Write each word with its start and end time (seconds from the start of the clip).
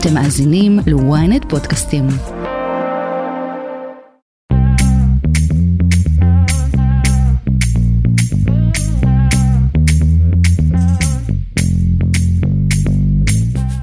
אתם 0.00 0.14
מאזינים 0.14 0.78
ל-ynet 0.86 1.48
פודקאסטים. 1.48 2.06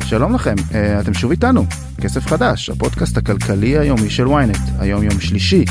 שלום 0.05 0.35
לכם, 0.35 0.55
אה, 0.73 0.99
אתם 0.99 1.13
שוב 1.13 1.31
איתנו, 1.31 1.65
כסף 2.01 2.27
חדש, 2.27 2.69
הפודקאסט 2.69 3.17
הכלכלי 3.17 3.77
היומי 3.77 4.09
של 4.09 4.25
ynet, 4.25 4.59
היום 4.79 5.03
יום 5.03 5.19
שלישי, 5.19 5.65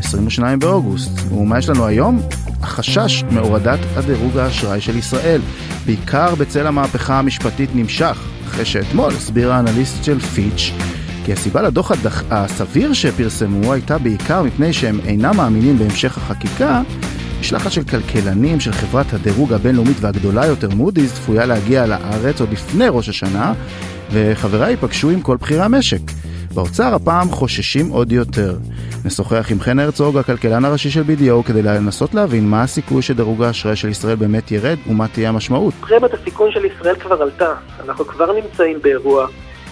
22 0.00 0.58
באוגוסט, 0.58 1.32
ומה 1.32 1.58
יש 1.58 1.68
לנו 1.68 1.86
היום? 1.86 2.20
החשש 2.62 3.24
מהורדת 3.30 3.80
הדירוג 3.96 4.38
האשראי 4.38 4.80
של 4.80 4.96
ישראל, 4.96 5.40
בעיקר 5.86 6.34
בצל 6.34 6.66
המהפכה 6.66 7.18
המשפטית 7.18 7.70
נמשך, 7.74 8.35
אחרי 8.46 8.64
שאתמול 8.64 9.12
הסביר 9.12 9.52
האנליסט 9.52 10.04
של 10.04 10.18
פיץ' 10.18 10.72
כי 11.24 11.32
הסיבה 11.32 11.62
לדוח 11.62 11.90
הדח... 11.90 12.22
הסביר 12.30 12.92
שפרסמו 12.92 13.72
הייתה 13.72 13.98
בעיקר 13.98 14.42
מפני 14.42 14.72
שהם 14.72 15.00
אינם 15.04 15.36
מאמינים 15.36 15.78
בהמשך 15.78 16.18
החקיקה, 16.18 16.82
משלחת 17.40 17.72
של 17.72 17.84
כלכלנים 17.84 18.60
של 18.60 18.72
חברת 18.72 19.12
הדירוג 19.12 19.52
הבינלאומית 19.52 19.96
והגדולה 20.00 20.46
יותר 20.46 20.68
מודי'ס 20.70 21.14
צפויה 21.14 21.46
להגיע 21.46 21.86
לארץ 21.86 22.40
עוד 22.40 22.52
לפני 22.52 22.84
ראש 22.88 23.08
השנה, 23.08 23.52
וחבריי 24.12 24.70
ייפגשו 24.70 25.10
עם 25.10 25.20
כל 25.20 25.36
בכירי 25.36 25.62
המשק. 25.62 26.00
באוצר 26.56 26.94
הפעם 26.94 27.30
חוששים 27.30 27.88
עוד 27.88 28.12
יותר. 28.12 28.54
נשוחח 29.04 29.46
עם 29.50 29.60
חן 29.60 29.78
הרצוג, 29.78 30.18
הכלכלן 30.18 30.64
הראשי 30.64 30.90
של 30.90 31.02
BDO, 31.02 31.46
כדי 31.46 31.62
לנסות 31.62 32.14
להבין 32.14 32.48
מה 32.48 32.62
הסיכוי 32.62 33.02
שדירוג 33.02 33.42
האשראי 33.42 33.76
של 33.76 33.88
ישראל 33.88 34.16
באמת 34.16 34.50
ירד 34.50 34.76
ומה 34.86 35.08
תהיה 35.08 35.28
המשמעות. 35.28 35.74
פרמיית 35.74 36.14
הסיכון 36.14 36.50
של 36.52 36.64
ישראל 36.64 36.96
כבר 36.96 37.22
עלתה, 37.22 37.52
אנחנו 37.84 38.06
כבר 38.06 38.32
נמצאים 38.32 38.78
באירוע 38.82 39.26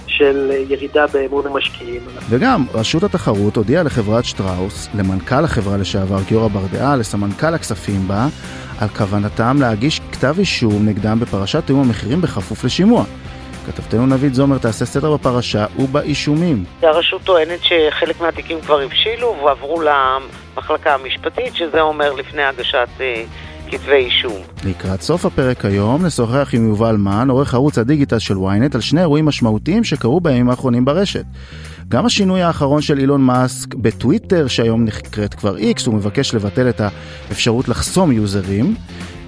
של 0.06 0.50
ירידה 0.68 1.06
באמון 1.12 1.46
המשקיעים. 1.46 2.00
וגם, 2.28 2.64
רשות 2.74 3.02
התחרות 3.02 3.56
הודיעה 3.56 3.82
לחברת 3.82 4.24
שטראוס, 4.24 4.88
למנכ"ל 4.94 5.44
החברה 5.44 5.76
לשעבר 5.76 6.18
גיורא 6.28 6.48
ברדעה, 6.48 6.96
לסמנכ"ל 6.96 7.54
הכספים 7.54 8.08
בה, 8.08 8.26
על 8.78 8.88
כוונתם 8.88 9.56
להגיש 9.60 10.00
כתב 10.12 10.34
אישום 10.38 10.86
נגדם 10.88 11.20
בפרשת 11.20 11.66
תיאום 11.66 11.80
המחירים 11.80 12.20
בכפוף 12.20 12.64
לשימוע. 12.64 13.04
כתבתנו 13.66 14.06
נבית 14.06 14.34
זומר 14.34 14.58
תעשה 14.58 14.84
סדר 14.84 15.14
בפרשה 15.16 15.66
ובאישומים. 15.78 16.64
הרשות 16.82 17.22
טוענת 17.22 17.60
שחלק 17.62 18.20
מהתיקים 18.20 18.60
כבר 18.60 18.80
הבשילו 18.80 19.36
ועברו 19.44 19.80
למחלקה 19.80 20.94
המשפטית, 20.94 21.54
שזה 21.54 21.80
אומר 21.80 22.12
לפני 22.12 22.42
הגשת 22.42 22.88
אה, 23.00 23.24
כתבי 23.70 23.94
אישום. 23.94 24.42
לקראת 24.64 25.02
סוף 25.02 25.26
הפרק 25.26 25.64
היום 25.64 26.06
נשוחח 26.06 26.50
עם 26.52 26.68
יובל 26.68 26.96
מן, 26.96 27.30
עורך 27.30 27.54
ערוץ 27.54 27.78
הדיגיטל 27.78 28.18
של 28.18 28.34
ynet, 28.34 28.74
על 28.74 28.80
שני 28.80 29.00
אירועים 29.00 29.26
משמעותיים 29.26 29.84
שקרו 29.84 30.20
בימים 30.20 30.50
האחרונים 30.50 30.84
ברשת. 30.84 31.24
גם 31.88 32.06
השינוי 32.06 32.42
האחרון 32.42 32.82
של 32.82 32.98
אילון 32.98 33.20
מאסק 33.20 33.74
בטוויטר, 33.74 34.46
שהיום 34.46 34.84
נקראת 34.84 35.34
כבר 35.34 35.56
איקס, 35.56 35.86
הוא 35.86 35.94
מבקש 35.94 36.34
לבטל 36.34 36.68
את 36.68 36.80
האפשרות 36.80 37.68
לחסום 37.68 38.12
יוזרים, 38.12 38.74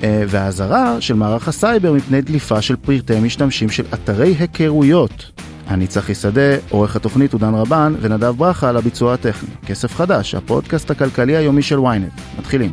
אה, 0.03 0.25
והאזהרה 0.29 1.01
של 1.01 1.15
מערך 1.15 1.48
הסייבר 1.48 1.93
מפני 1.93 2.23
דליפה 2.23 2.63
של 2.63 2.77
פרטי 2.77 3.21
משתמשים 3.21 3.71
של 3.71 3.85
אתרי 3.95 4.35
היכרויות. 4.39 5.31
אני 5.69 5.87
צחי 5.87 6.15
שדה, 6.15 6.57
עורך 6.71 6.97
התוכנית 6.97 7.33
עודן 7.33 7.55
רבן 7.55 7.95
ונדב 8.01 8.35
ברכה 8.37 8.69
על 8.69 8.77
הביצוע 8.77 9.15
הטכני. 9.15 9.48
כסף 9.67 9.95
חדש, 9.95 10.35
הפודקאסט 10.35 10.91
הכלכלי 10.91 11.37
היומי 11.37 11.63
של 11.63 11.79
ynet. 11.79 12.39
מתחילים. 12.39 12.70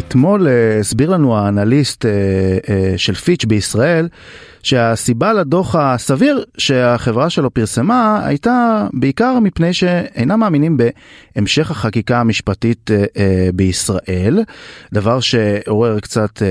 אתמול 0.00 0.46
uh, 0.46 0.80
הסביר 0.80 1.10
לנו 1.10 1.36
האנליסט 1.36 2.04
uh, 2.04 2.08
uh, 2.66 2.68
של 2.96 3.14
פיץ' 3.14 3.44
בישראל 3.44 4.08
שהסיבה 4.62 5.32
לדוח 5.32 5.74
הסביר 5.78 6.44
שהחברה 6.58 7.30
שלו 7.30 7.50
פרסמה 7.50 8.20
הייתה 8.24 8.86
בעיקר 8.92 9.38
מפני 9.38 9.72
שאינם 9.72 10.40
מאמינים 10.40 10.76
בהמשך 11.36 11.70
החקיקה 11.70 12.20
המשפטית 12.20 12.90
בישראל, 13.54 14.42
דבר 14.92 15.20
שעורר 15.20 16.00
קצת 16.00 16.42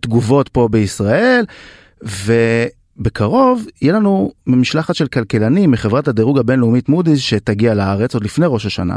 תגובות 0.00 0.48
פה 0.48 0.68
בישראל. 0.68 1.44
ו... 2.04 2.32
בקרוב 3.00 3.66
יהיה 3.82 3.92
לנו 3.92 4.32
משלחת 4.46 4.94
של 4.94 5.06
כלכלנים 5.06 5.70
מחברת 5.70 6.08
הדירוג 6.08 6.38
הבינלאומית 6.38 6.88
מודי'ס 6.88 7.18
שתגיע 7.18 7.74
לארץ 7.74 8.14
עוד 8.14 8.24
לפני 8.24 8.46
ראש 8.48 8.66
השנה, 8.66 8.96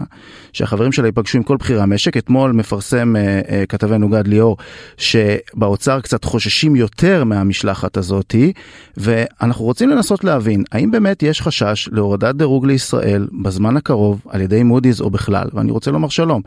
שהחברים 0.53 0.91
שלה 0.91 1.07
ייפגשו 1.07 1.37
עם 1.37 1.43
כל 1.43 1.57
בכירי 1.57 1.81
המשק. 1.81 2.17
אתמול 2.17 2.51
מפרסם 2.51 3.15
אה, 3.15 3.41
אה, 3.49 3.63
כתבנו 3.69 4.09
גד 4.09 4.27
ליאור 4.27 4.57
שבאוצר 4.97 6.01
קצת 6.01 6.23
חוששים 6.23 6.75
יותר 6.75 7.23
מהמשלחת 7.23 7.97
הזאתי, 7.97 8.53
ואנחנו 8.97 9.65
רוצים 9.65 9.89
לנסות 9.89 10.23
להבין 10.23 10.63
האם 10.71 10.91
באמת 10.91 11.23
יש 11.23 11.41
חשש 11.41 11.89
להורדת 11.91 12.35
דירוג 12.35 12.65
לישראל 12.65 13.27
בזמן 13.43 13.77
הקרוב 13.77 14.21
על 14.29 14.41
ידי 14.41 14.63
מודי'ס 14.63 15.01
או 15.01 15.09
בכלל, 15.09 15.47
ואני 15.53 15.71
רוצה 15.71 15.91
לומר 15.91 16.09
שלום 16.09 16.41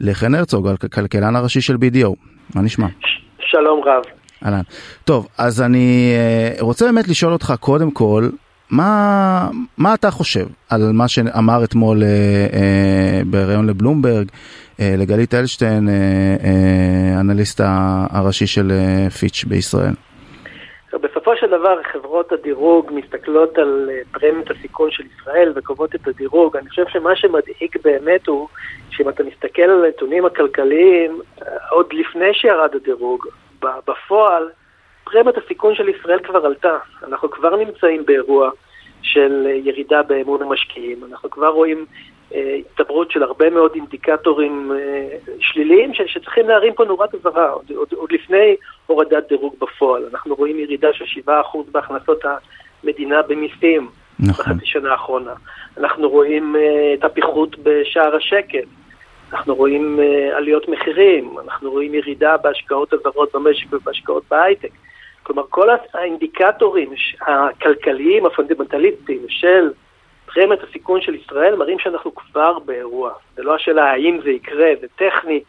לחן 0.00 0.34
הרצוג, 0.34 0.68
הכלכלן 0.68 1.36
הראשי 1.36 1.60
של 1.60 1.74
BDO. 1.74 2.14
מה 2.54 2.62
נשמע? 2.62 2.86
שלום 3.40 3.80
רב. 3.84 4.25
אהלן. 4.46 4.60
טוב, 5.04 5.28
אז 5.38 5.62
אני 5.62 6.12
אה, 6.14 6.62
רוצה 6.62 6.84
באמת 6.86 7.08
לשאול 7.08 7.32
אותך 7.32 7.54
קודם 7.60 7.90
כל, 7.90 8.28
מה, 8.70 9.48
מה 9.78 9.94
אתה 9.94 10.10
חושב 10.10 10.46
על 10.70 10.80
מה 10.92 11.08
שאמר 11.08 11.64
אתמול 11.64 12.02
אה, 12.02 12.08
אה, 12.08 13.20
בריאיון 13.26 13.66
לבלומברג, 13.66 14.28
אה, 14.80 14.94
לגלית 14.98 15.34
אלשטיין, 15.34 15.88
אה, 15.88 15.94
אה, 16.44 17.20
אנליסט 17.20 17.60
הראשי 18.10 18.46
של 18.46 18.72
אה, 18.72 19.10
פיץ' 19.10 19.44
בישראל? 19.44 19.94
בסופו 21.02 21.36
של 21.36 21.46
דבר 21.46 21.82
חברות 21.92 22.32
הדירוג 22.32 22.90
מסתכלות 22.94 23.58
על 23.58 23.90
אה, 23.92 24.00
פרמיית 24.12 24.50
הסיכון 24.50 24.90
של 24.90 25.02
ישראל 25.06 25.52
וקובעות 25.54 25.94
את 25.94 26.08
הדירוג. 26.08 26.56
אני 26.56 26.68
חושב 26.68 26.84
שמה 26.88 27.16
שמדאיג 27.16 27.70
באמת 27.84 28.26
הוא 28.26 28.48
שאם 28.90 29.08
אתה 29.08 29.22
מסתכל 29.24 29.62
על 29.62 29.84
הנתונים 29.84 30.26
הכלכליים, 30.26 31.20
אה, 31.42 31.46
עוד 31.70 31.86
לפני 31.92 32.34
שירד 32.34 32.74
הדירוג, 32.74 33.26
בפועל, 33.60 34.50
פרמיית 35.04 35.36
הסיכון 35.38 35.74
של 35.74 35.88
ישראל 35.88 36.18
כבר 36.18 36.46
עלתה. 36.46 36.78
אנחנו 37.06 37.30
כבר 37.30 37.56
נמצאים 37.56 38.06
באירוע 38.06 38.50
של 39.02 39.46
ירידה 39.64 40.02
באמון 40.02 40.42
המשקיעים. 40.42 41.04
אנחנו 41.10 41.30
כבר 41.30 41.48
רואים 41.48 41.86
אה, 42.34 42.56
הצטברות 42.58 43.10
של 43.10 43.22
הרבה 43.22 43.50
מאוד 43.50 43.72
אינדיקטורים 43.74 44.72
אה, 44.72 45.16
שליליים 45.40 45.94
ש, 45.94 46.00
שצריכים 46.06 46.48
להרים 46.48 46.74
פה 46.74 46.84
נורת 46.84 47.14
אזהרה, 47.14 47.50
עוד, 47.50 47.70
עוד, 47.76 47.88
עוד 47.92 48.12
לפני 48.12 48.56
הורדת 48.86 49.28
דירוג 49.28 49.54
בפועל. 49.60 50.02
אנחנו 50.12 50.34
רואים 50.34 50.58
ירידה 50.58 50.88
של 50.92 51.20
7% 51.26 51.30
בהכנסות 51.72 52.24
המדינה 52.84 53.22
במיסים 53.22 53.88
נכון. 54.18 54.44
בחצי 54.44 54.66
שנה 54.66 54.92
האחרונה. 54.92 55.32
אנחנו 55.78 56.08
רואים 56.08 56.56
אה, 56.56 56.94
את 56.94 57.04
הפיחות 57.04 57.56
בשער 57.62 58.16
השקל. 58.16 58.66
אנחנו 59.32 59.54
רואים 59.54 59.98
uh, 59.98 60.36
עליות 60.36 60.68
מחירים, 60.68 61.38
אנחנו 61.44 61.70
רואים 61.70 61.94
ירידה 61.94 62.36
בהשקעות 62.36 62.92
הזרות 62.92 63.34
במשק 63.34 63.66
ובהשקעות 63.72 64.22
בהייטק. 64.30 64.70
כלומר, 65.22 65.42
כל 65.50 65.68
האינדיקטורים 65.94 66.90
הכלכליים 67.20 68.26
הפונדמנטליסטיים 68.26 69.26
של 69.28 69.70
פרמיית 70.34 70.60
הסיכון 70.62 71.00
של 71.00 71.14
ישראל 71.14 71.56
מראים 71.56 71.78
שאנחנו 71.78 72.14
כבר 72.14 72.58
באירוע. 72.58 73.12
זה 73.36 73.42
לא 73.42 73.54
השאלה 73.54 73.84
האם 73.84 74.20
זה 74.24 74.30
יקרה, 74.30 74.68
זה 74.80 74.86
טכני. 74.96 75.40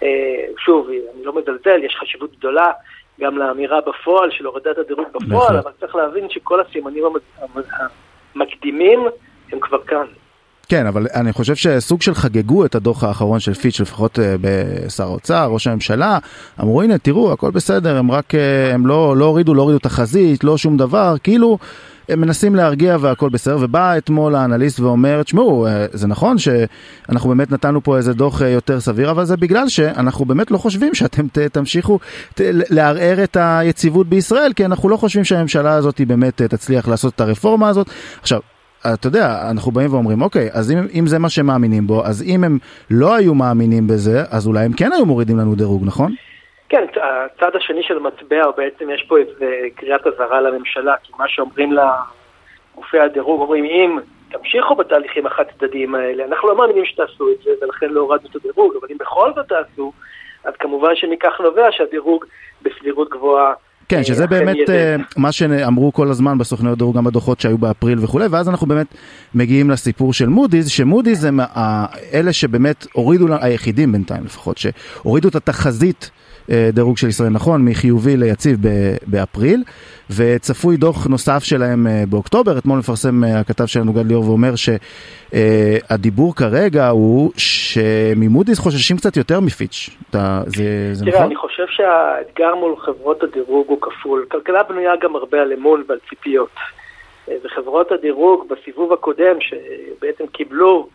אה, 0.00 0.04
שוב, 0.58 0.88
אני 0.88 1.24
לא 1.24 1.32
מזלזל, 1.32 1.84
יש 1.84 1.96
חשיבות 2.00 2.36
גדולה 2.36 2.72
גם 3.20 3.38
לאמירה 3.38 3.80
בפועל 3.80 4.30
של 4.30 4.46
הורדת 4.46 4.78
הדירוג 4.78 5.08
בפועל. 5.12 5.56
אבל 5.56 5.70
צריך 5.80 5.94
להבין 5.94 6.30
שכל 6.30 6.60
הסימנים 6.60 7.04
המקדימים 8.34 9.00
הם 9.52 9.60
כבר 9.60 9.82
כאן. 9.82 10.06
כן, 10.70 10.86
אבל 10.86 11.06
אני 11.14 11.32
חושב 11.32 11.54
שסוג 11.54 12.02
של 12.02 12.14
חגגו 12.14 12.64
את 12.64 12.74
הדוח 12.74 13.04
האחרון 13.04 13.40
של 13.40 13.54
פיץ', 13.54 13.80
לפחות 13.80 14.18
אה, 14.18 14.34
שר 14.40 15.04
האוצר, 15.04 15.48
ראש 15.50 15.66
הממשלה, 15.66 16.18
אמרו 16.60 16.82
הנה 16.82 16.98
תראו 16.98 17.32
הכל 17.32 17.50
בסדר, 17.50 17.96
הם 17.96 18.10
רק, 18.10 18.34
אה, 18.34 18.74
הם 18.74 18.86
לא, 18.86 19.16
לא 19.16 19.24
הורידו, 19.24 19.54
לא 19.54 19.62
הורידו 19.62 19.78
תחזית, 19.78 20.44
לא 20.44 20.58
שום 20.58 20.76
דבר, 20.76 21.16
כאילו 21.22 21.58
הם 22.08 22.20
מנסים 22.20 22.54
להרגיע 22.54 22.96
והכל 23.00 23.28
בסדר, 23.28 23.56
ובא 23.60 23.98
אתמול 23.98 24.34
האנליסט 24.34 24.80
ואומר, 24.80 25.22
תשמעו, 25.22 25.66
אה, 25.66 25.86
זה 25.92 26.06
נכון 26.06 26.36
שאנחנו 26.38 27.28
באמת 27.28 27.50
נתנו 27.50 27.82
פה 27.82 27.96
איזה 27.96 28.14
דוח 28.14 28.40
יותר 28.40 28.80
סביר, 28.80 29.10
אבל 29.10 29.24
זה 29.24 29.36
בגלל 29.36 29.68
שאנחנו 29.68 30.24
באמת 30.24 30.50
לא 30.50 30.58
חושבים 30.58 30.94
שאתם 30.94 31.28
ת, 31.28 31.38
תמשיכו 31.38 31.98
לערער 32.70 33.24
את 33.24 33.36
היציבות 33.40 34.08
בישראל, 34.08 34.52
כי 34.52 34.64
אנחנו 34.64 34.88
לא 34.88 34.96
חושבים 34.96 35.24
שהממשלה 35.24 35.74
הזאת 35.74 36.00
באמת 36.00 36.42
תצליח 36.42 36.88
לעשות 36.88 37.14
את 37.14 37.20
הרפורמה 37.20 37.68
הזאת. 37.68 37.90
עכשיו, 38.20 38.40
אתה 38.86 39.06
יודע, 39.06 39.50
אנחנו 39.50 39.72
באים 39.72 39.94
ואומרים, 39.94 40.22
אוקיי, 40.22 40.48
אז 40.52 40.72
אם, 40.72 40.78
אם 40.98 41.06
זה 41.06 41.18
מה 41.18 41.28
שהם 41.28 41.46
מאמינים 41.46 41.86
בו, 41.86 42.04
אז 42.04 42.22
אם 42.22 42.44
הם 42.44 42.58
לא 42.90 43.14
היו 43.14 43.34
מאמינים 43.34 43.86
בזה, 43.86 44.22
אז 44.30 44.46
אולי 44.46 44.64
הם 44.64 44.72
כן 44.72 44.92
היו 44.92 45.06
מורידים 45.06 45.38
לנו 45.38 45.54
דירוג, 45.54 45.82
נכון? 45.86 46.14
כן, 46.68 46.84
הצד 46.92 47.56
השני 47.56 47.82
של 47.82 47.96
המטבע, 47.96 48.50
בעצם 48.56 48.90
יש 48.90 49.04
פה 49.08 49.18
איזה 49.18 49.56
קריאת 49.74 50.06
אזהרה 50.06 50.40
לממשלה, 50.40 50.94
כי 51.02 51.12
מה 51.18 51.28
שאומרים 51.28 51.72
לגופי 51.72 52.98
הדירוג, 53.00 53.40
אומרים, 53.40 53.64
אם 53.64 53.98
תמשיכו 54.30 54.74
בתהליכים 54.74 55.26
החד 55.26 55.44
צדדיים 55.58 55.94
האלה, 55.94 56.24
אנחנו 56.24 56.48
לא 56.48 56.56
מאמינים 56.56 56.84
שתעשו 56.84 57.32
את 57.32 57.42
זה, 57.44 57.50
ולכן 57.62 57.88
לא 57.90 58.00
הורדנו 58.00 58.28
את 58.30 58.36
הדירוג, 58.36 58.72
אבל 58.80 58.88
אם 58.90 58.96
בכל 58.98 59.32
זאת 59.34 59.48
תעשו, 59.48 59.92
אז 60.44 60.54
כמובן 60.58 60.90
שמכך 60.94 61.40
נובע 61.40 61.66
שהדירוג 61.70 62.24
בסבירות 62.62 63.10
גבוהה 63.10 63.52
כן, 63.90 64.04
שזה 64.04 64.26
באמת 64.26 64.56
מה 65.16 65.32
שאמרו 65.32 65.92
כל 65.92 66.10
הזמן 66.10 66.38
בסוכניות 66.38 66.78
דירוג, 66.78 66.96
גם 66.96 67.04
בדוחות 67.04 67.40
שהיו 67.40 67.58
באפריל 67.58 67.98
וכולי, 68.04 68.26
ואז 68.26 68.48
אנחנו 68.48 68.66
באמת 68.66 68.86
מגיעים 69.34 69.70
לסיפור 69.70 70.12
של 70.12 70.28
מודי'ס, 70.28 70.66
שמודי'ס 70.66 71.24
הם 71.24 71.40
אלה 72.12 72.32
שבאמת 72.32 72.86
הורידו, 72.92 73.26
היחידים 73.40 73.92
בינתיים 73.92 74.24
לפחות, 74.24 74.58
שהורידו 74.58 75.28
את 75.28 75.34
התחזית. 75.34 76.10
דירוג 76.72 76.96
של 76.96 77.08
ישראל 77.08 77.28
נכון 77.28 77.64
מחיובי 77.64 78.16
ליציב 78.16 78.58
באפריל 79.06 79.62
וצפוי 80.16 80.76
דוח 80.76 81.06
נוסף 81.06 81.42
שלהם 81.42 81.86
באוקטובר. 82.08 82.58
אתמול 82.58 82.78
מפרסם 82.78 83.24
הכתב 83.24 83.66
שלנו 83.66 83.92
גד 83.92 84.06
ליאור 84.06 84.28
ואומר 84.28 84.52
שהדיבור 84.56 86.34
כרגע 86.34 86.88
הוא 86.88 87.32
שממודי'ס 87.36 88.58
חוששים 88.58 88.96
קצת 88.96 89.16
יותר 89.16 89.40
מפיץ' 89.40 89.90
זה, 90.12 90.18
זה 90.92 91.04
תראה, 91.04 91.14
נכון? 91.14 91.26
אני 91.26 91.36
חושב 91.36 91.66
שהאתגר 91.68 92.54
מול 92.54 92.74
חברות 92.76 93.22
הדירוג 93.22 93.66
הוא 93.68 93.78
כפול. 93.80 94.26
כלכלה 94.30 94.62
בנויה 94.62 94.92
גם 95.02 95.16
הרבה 95.16 95.42
על 95.42 95.52
אמון 95.52 95.84
ועל 95.88 95.98
ציפיות. 96.08 96.54
וחברות 97.44 97.92
הדירוג 97.92 98.44
בסיבוב 98.50 98.92
הקודם 98.92 99.36
שבעצם 99.40 100.24
קיבלו 100.32 100.88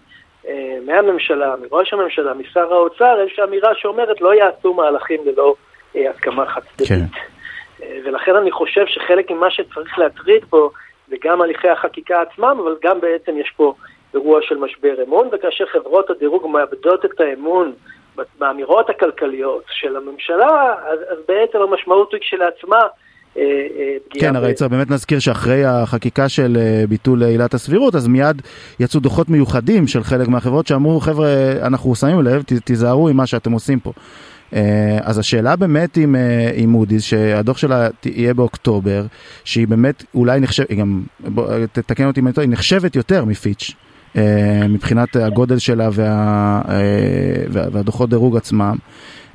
מהממשלה, 0.86 1.56
מראש 1.62 1.94
הממשלה, 1.94 2.34
משר 2.34 2.74
האוצר, 2.74 3.18
יש 3.28 3.40
אמירה 3.40 3.72
שאומרת 3.76 4.22
לא 4.22 4.34
יעשו 4.34 4.74
מהלכים 4.74 5.22
ללא 5.26 5.56
אה, 5.96 6.10
הסכמה 6.10 6.46
חד 6.46 6.62
צדדית. 6.62 6.88
כן. 6.88 7.02
אה, 7.84 8.00
ולכן 8.06 8.36
אני 8.36 8.52
חושב 8.52 8.86
שחלק 8.88 9.32
ממה 9.32 9.52
שצריך 9.52 10.00
להטריד 10.00 10.46
פה 10.50 10.70
זה 11.08 11.16
גם 11.24 11.42
הליכי 11.42 11.70
החקיקה 11.70 12.22
עצמם, 12.22 12.58
אבל 12.64 12.76
גם 12.84 13.02
בעצם 13.02 13.38
יש 13.38 13.54
פה 13.56 13.74
אירוע 14.14 14.40
של 14.42 14.58
משבר 14.58 15.04
אמון, 15.04 15.30
וכאשר 15.32 15.66
חברות 15.66 16.10
הדירוג 16.10 16.48
מאבדות 16.48 17.06
את 17.06 17.20
האמון 17.20 17.74
באמירות 18.40 18.90
הכלכליות 18.90 19.64
של 19.70 19.96
הממשלה, 19.96 20.76
אז, 20.86 21.00
אז 21.10 21.18
בעצם 21.28 21.62
המשמעות 21.62 22.14
היא 22.14 22.22
כשלעצמה 22.22 22.80
אה, 23.38 23.44
אה, 23.80 23.96
כן, 24.10 24.36
הרי 24.36 24.54
צריך 24.54 24.72
באמת 24.72 24.92
נזכיר 24.92 25.20
שאחרי 25.20 25.66
החקיקה 25.66 26.30
של 26.30 26.58
אה, 26.60 26.88
ביטול 26.88 27.24
עילת 27.24 27.54
הסבירות, 27.54 27.96
אז 27.96 28.08
מיד 28.08 28.42
יצאו 28.80 29.00
דוחות 29.00 29.30
מיוחדים 29.30 29.88
של 29.88 30.04
חלק 30.04 30.28
מהחברות 30.28 30.68
שאמרו, 30.68 31.00
חבר'ה, 31.00 31.52
אנחנו 31.62 31.96
שמים 31.96 32.22
לב, 32.22 32.44
תיזהרו 32.64 33.10
עם 33.10 33.18
מה 33.18 33.26
שאתם 33.26 33.52
עושים 33.52 33.80
פה. 33.80 33.94
אז 35.02 35.20
השאלה 35.20 35.56
באמת 35.56 35.98
עם, 35.98 36.16
עם 36.56 36.70
מודי'ס, 36.70 37.04
שהדוח 37.04 37.58
שלה 37.58 37.88
יהיה 38.06 38.34
באוקטובר, 38.34 39.06
שהיא 39.44 39.68
באמת 39.68 40.04
אולי 40.14 40.40
נחשבת, 40.40 40.72
גם, 40.72 41.04
בוא, 41.20 41.48
תתקן 41.72 42.06
אותי 42.06 42.20
אם 42.20 42.28
אני 42.28 42.34
טועה, 42.34 42.46
היא 42.46 42.52
נחשבת 42.52 42.96
יותר 42.96 43.26
מפיץ'. 43.26 43.72
מבחינת 44.70 45.16
הגודל 45.16 45.58
שלה 45.58 45.90
וה, 45.94 46.62
והדוחות 47.52 48.10
דירוג 48.10 48.38
עצמם. 48.38 48.76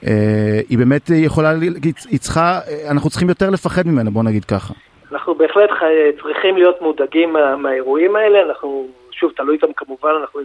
אה, 0.07 0.61
היא 0.69 0.79
באמת 0.79 1.11
יכולה, 1.11 1.53
היא 2.11 2.21
צריכה, 2.21 2.61
אנחנו 2.91 3.11
צריכים 3.11 3.29
יותר 3.29 3.51
לפחד 3.51 3.87
ממנה, 3.87 4.11
בוא 4.11 4.23
נגיד 4.23 4.45
ככה. 4.45 4.75
אנחנו 5.13 5.35
בהחלט 5.35 5.71
צריכים 6.23 6.57
להיות 6.57 6.83
מודאגים 6.83 7.33
מה, 7.33 7.57
מהאירועים 7.57 8.17
האלה, 8.17 8.43
אנחנו, 8.43 8.89
שוב, 9.11 9.33
תלוי 9.37 9.57
איתם 9.57 9.73
כמובן, 9.77 10.11
אנחנו 10.21 10.41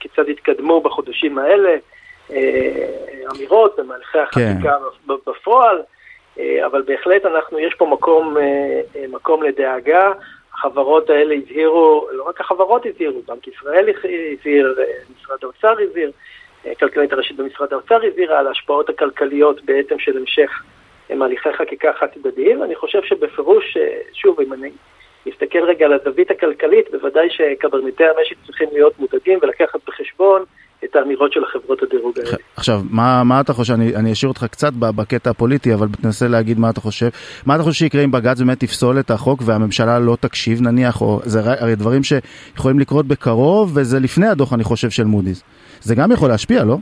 כיצד 0.00 0.28
התקדמו 0.28 0.80
בחודשים 0.80 1.38
האלה, 1.38 1.74
אה, 2.30 2.88
אמירות 3.36 3.76
במהלכי 3.78 4.18
החקיקה 4.18 4.76
כן. 5.06 5.14
בפועל, 5.26 5.82
אה, 6.38 6.66
אבל 6.66 6.82
בהחלט 6.82 7.26
אנחנו, 7.26 7.58
יש 7.58 7.74
פה 7.74 7.86
מקום, 7.86 8.36
מקום 9.08 9.42
לדאגה. 9.42 10.12
החברות 10.58 11.10
האלה 11.10 11.34
הזהירו, 11.34 12.08
לא 12.12 12.24
רק 12.28 12.40
החברות 12.40 12.86
הזהירו, 12.86 13.22
בנק 13.28 13.48
ישראל 13.48 13.88
הזהיר, 14.38 14.78
משרד 15.18 15.38
האוצר 15.42 15.74
הזהיר, 15.82 16.10
הכלכלנית 16.72 17.12
הראשית 17.12 17.36
במשרד 17.36 17.72
האוצר 17.72 17.98
הבהירה 18.06 18.38
על 18.38 18.46
ההשפעות 18.46 18.88
הכלכליות 18.88 19.64
בעצם 19.64 19.98
של 19.98 20.16
המשך 20.16 20.62
הליכי 21.10 21.52
חקיקה 21.52 21.92
חד 21.92 22.06
צדדיים. 22.14 22.62
אני 22.62 22.74
חושב 22.74 23.02
שבפירוש, 23.02 23.76
אה, 23.76 23.98
שוב, 24.12 24.40
אם 24.40 24.52
אני 24.52 24.70
מסתכל 25.26 25.64
רגע 25.64 25.86
על 25.86 25.92
הזווית 25.92 26.30
הכלכלית, 26.30 26.90
בוודאי 26.90 27.30
שקברניטי 27.30 28.04
המשק 28.04 28.36
צריכים 28.46 28.68
להיות 28.72 28.98
מודאגים 28.98 29.38
ולקחת 29.42 29.80
בחשבון 29.86 30.44
את 30.84 30.96
האמירות 30.96 31.32
של 31.32 31.44
החברות 31.44 31.82
הדירוג 31.82 32.18
האלה. 32.18 32.36
עכשיו, 32.56 32.80
מה, 32.90 33.24
מה 33.24 33.40
אתה 33.40 33.52
חושב, 33.52 33.74
אני, 33.74 33.96
אני 33.96 34.12
אשאיר 34.12 34.28
אותך 34.28 34.44
קצת 34.50 34.72
בקטע 34.72 35.30
הפוליטי, 35.30 35.74
אבל 35.74 35.86
תנסה 36.02 36.28
להגיד 36.28 36.58
מה 36.58 36.70
אתה 36.70 36.80
חושב. 36.80 37.08
מה 37.46 37.54
אתה 37.54 37.62
חושב 37.62 37.78
שיקרה 37.78 38.04
אם 38.04 38.10
בג"ץ 38.10 38.40
באמת 38.40 38.60
תפסול 38.60 39.00
את 39.00 39.10
החוק 39.10 39.40
והממשלה 39.44 39.98
לא 39.98 40.16
תקשיב 40.20 40.62
נניח, 40.62 41.00
או 41.00 41.20
זה 41.24 41.40
הרי 41.60 41.76
דברים 41.76 42.00
שיכולים 42.02 42.78
לקרות 42.78 43.06
בקרוב, 43.06 43.72
וזה 43.76 44.00
לפני 44.00 44.26
הדוח 44.26 44.52
אני 44.52 44.64
חושב 44.64 44.90
של 44.90 45.04
מודי'ס. 45.04 45.42
זה 45.80 45.94
גם 45.94 46.12
יכול 46.12 46.28
להשפיע, 46.28 46.64
לא? 46.64 46.76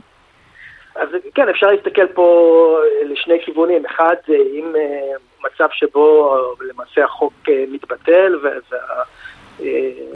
אז 0.95 1.09
כן, 1.35 1.49
אפשר 1.49 1.67
להסתכל 1.67 2.07
פה 2.07 2.77
לשני 3.05 3.35
כיוונים. 3.45 3.85
אחד, 3.85 4.15
זה 4.27 4.33
אם 4.53 4.73
אה, 4.75 5.17
מצב 5.45 5.67
שבו 5.71 6.37
למעשה 6.61 7.03
החוק 7.03 7.33
אה, 7.49 7.63
מתבטל 7.71 8.39
וה... 8.43 8.49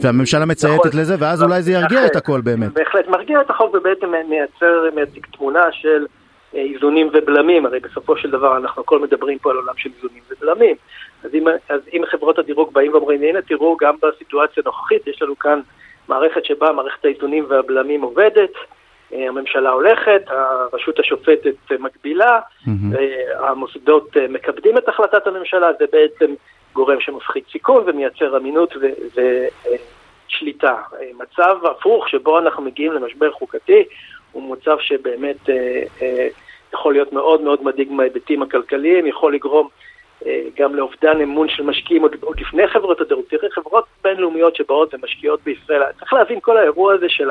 והממשלה 0.00 0.46
מצייתת 0.46 0.86
נכון. 0.86 1.00
לזה, 1.00 1.14
ואז 1.18 1.42
אולי 1.42 1.62
זה 1.62 1.72
ירגיע 1.72 2.06
את 2.06 2.16
הכל 2.16 2.40
באמת. 2.40 2.72
בהחלט 2.72 3.08
מרגיע 3.08 3.40
את 3.40 3.50
החוק 3.50 3.74
ובעצם 3.74 4.12
מייצר, 4.28 4.84
מייצג 4.94 5.26
תמונה 5.32 5.72
של 5.72 6.06
אה, 6.54 6.60
איזונים 6.60 7.10
ובלמים, 7.12 7.66
הרי 7.66 7.80
בסופו 7.80 8.16
של 8.16 8.30
דבר 8.30 8.56
אנחנו 8.56 8.82
הכל 8.82 8.98
מדברים 8.98 9.38
פה 9.38 9.50
על 9.50 9.56
עולם 9.56 9.74
של 9.76 9.90
איזונים 9.96 10.22
ובלמים. 10.30 10.76
אז 11.24 11.34
אם, 11.34 11.48
אז 11.68 11.80
אם 11.92 12.02
חברות 12.10 12.38
הדירוג 12.38 12.72
באים 12.72 12.92
ואומרים, 12.92 13.22
הנה 13.22 13.42
תראו, 13.42 13.76
גם 13.76 13.94
בסיטואציה 14.02 14.62
הנוכחית 14.66 15.06
יש 15.06 15.22
לנו 15.22 15.38
כאן 15.38 15.60
מערכת 16.08 16.44
שבה 16.44 16.72
מערכת 16.72 17.04
האיזונים 17.04 17.44
והבלמים 17.48 18.02
עובדת, 18.02 18.52
אה, 19.12 19.28
הממשלה 19.28 19.70
הולכת, 19.70 20.22
הרשות 20.26 20.98
השופטת 20.98 21.54
מגבילה, 21.78 22.40
mm-hmm. 22.40 22.70
המוסדות 23.38 24.16
מכבדים 24.28 24.78
את 24.78 24.88
החלטת 24.88 25.26
הממשלה, 25.26 25.68
זה 25.78 25.84
בעצם 25.92 26.34
גורם 26.72 27.00
שמפחית 27.00 27.44
סיכון 27.52 27.84
ומייצר 27.86 28.36
אמינות 28.36 28.74
ושליטה. 30.28 30.76
מצב 31.18 31.56
הפוך 31.70 32.08
שבו 32.08 32.38
אנחנו 32.38 32.62
מגיעים 32.62 32.92
למשבר 32.92 33.32
חוקתי 33.32 33.84
הוא 34.32 34.52
מצב 34.56 34.76
שבאמת 34.80 35.50
אה, 35.50 35.82
אה, 36.02 36.28
יכול 36.72 36.92
להיות 36.92 37.12
מאוד 37.12 37.40
מאוד 37.40 37.64
מדאיג 37.64 37.92
מההיבטים 37.92 38.42
הכלכליים, 38.42 39.06
יכול 39.06 39.34
לגרום 39.34 39.68
אה, 40.26 40.42
גם 40.58 40.74
לאובדן 40.74 41.20
אמון 41.20 41.48
של 41.48 41.62
משקיעים 41.62 42.02
עוד, 42.02 42.16
לפני 42.40 42.68
חברות 42.68 43.00
הדירוג. 43.00 43.24
תראה, 43.28 43.50
חברות 43.50 43.84
בינלאומיות 44.02 44.56
שבאות 44.56 44.94
ומשקיעות 44.94 45.40
בישראל, 45.42 45.82
צריך 45.98 46.12
להבין 46.12 46.40
כל 46.40 46.56
האירוע 46.56 46.94
הזה 46.94 47.08
של 47.08 47.30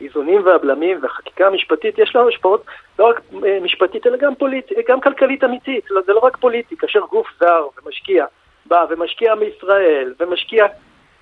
האיזונים 0.00 0.46
והבלמים 0.46 0.98
והחקיקה 1.02 1.46
המשפטית, 1.46 1.98
יש 1.98 2.16
לנו 2.16 2.28
השפעות 2.28 2.64
לא 2.98 3.08
רק 3.08 3.20
משפטית 3.62 4.06
אלא 4.06 4.16
גם 4.16 4.34
פוליטית, 4.34 4.78
גם 4.88 5.00
כלכלית 5.00 5.44
אמיתית, 5.44 5.84
זה 6.06 6.12
לא 6.12 6.18
רק 6.18 6.36
פוליטי, 6.36 6.76
כאשר 6.76 7.00
גוף 7.00 7.26
זר 7.40 7.66
ומשקיע 7.78 8.26
בא 8.70 8.84
ומשקיע 8.90 9.34
מישראל, 9.34 10.14
ומשקיע 10.20 10.66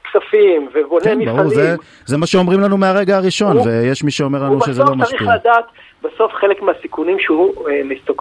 כספים, 0.05 0.69
ובונה 0.75 1.05
כן, 1.05 1.19
מפעלים. 1.19 1.37
ברור, 1.37 1.55
זה, 1.55 1.75
זה 2.07 2.17
מה 2.17 2.27
שאומרים 2.27 2.61
לנו 2.61 2.77
מהרגע 2.77 3.17
הראשון, 3.17 3.57
הוא, 3.57 3.67
ויש 3.67 4.05
מי 4.05 4.11
שאומר 4.11 4.43
לנו 4.43 4.61
שזה 4.61 4.83
לא 4.83 4.95
משפיע. 4.95 5.19
הוא 5.19 5.37
בסוף 5.37 5.43
צריך 5.43 5.47
לדעת, 5.47 5.65
בסוף 6.03 6.33
חלק 6.33 6.63
מהסיכונים 6.63 7.19
שהוא 7.19 7.69
אה, 7.69 7.81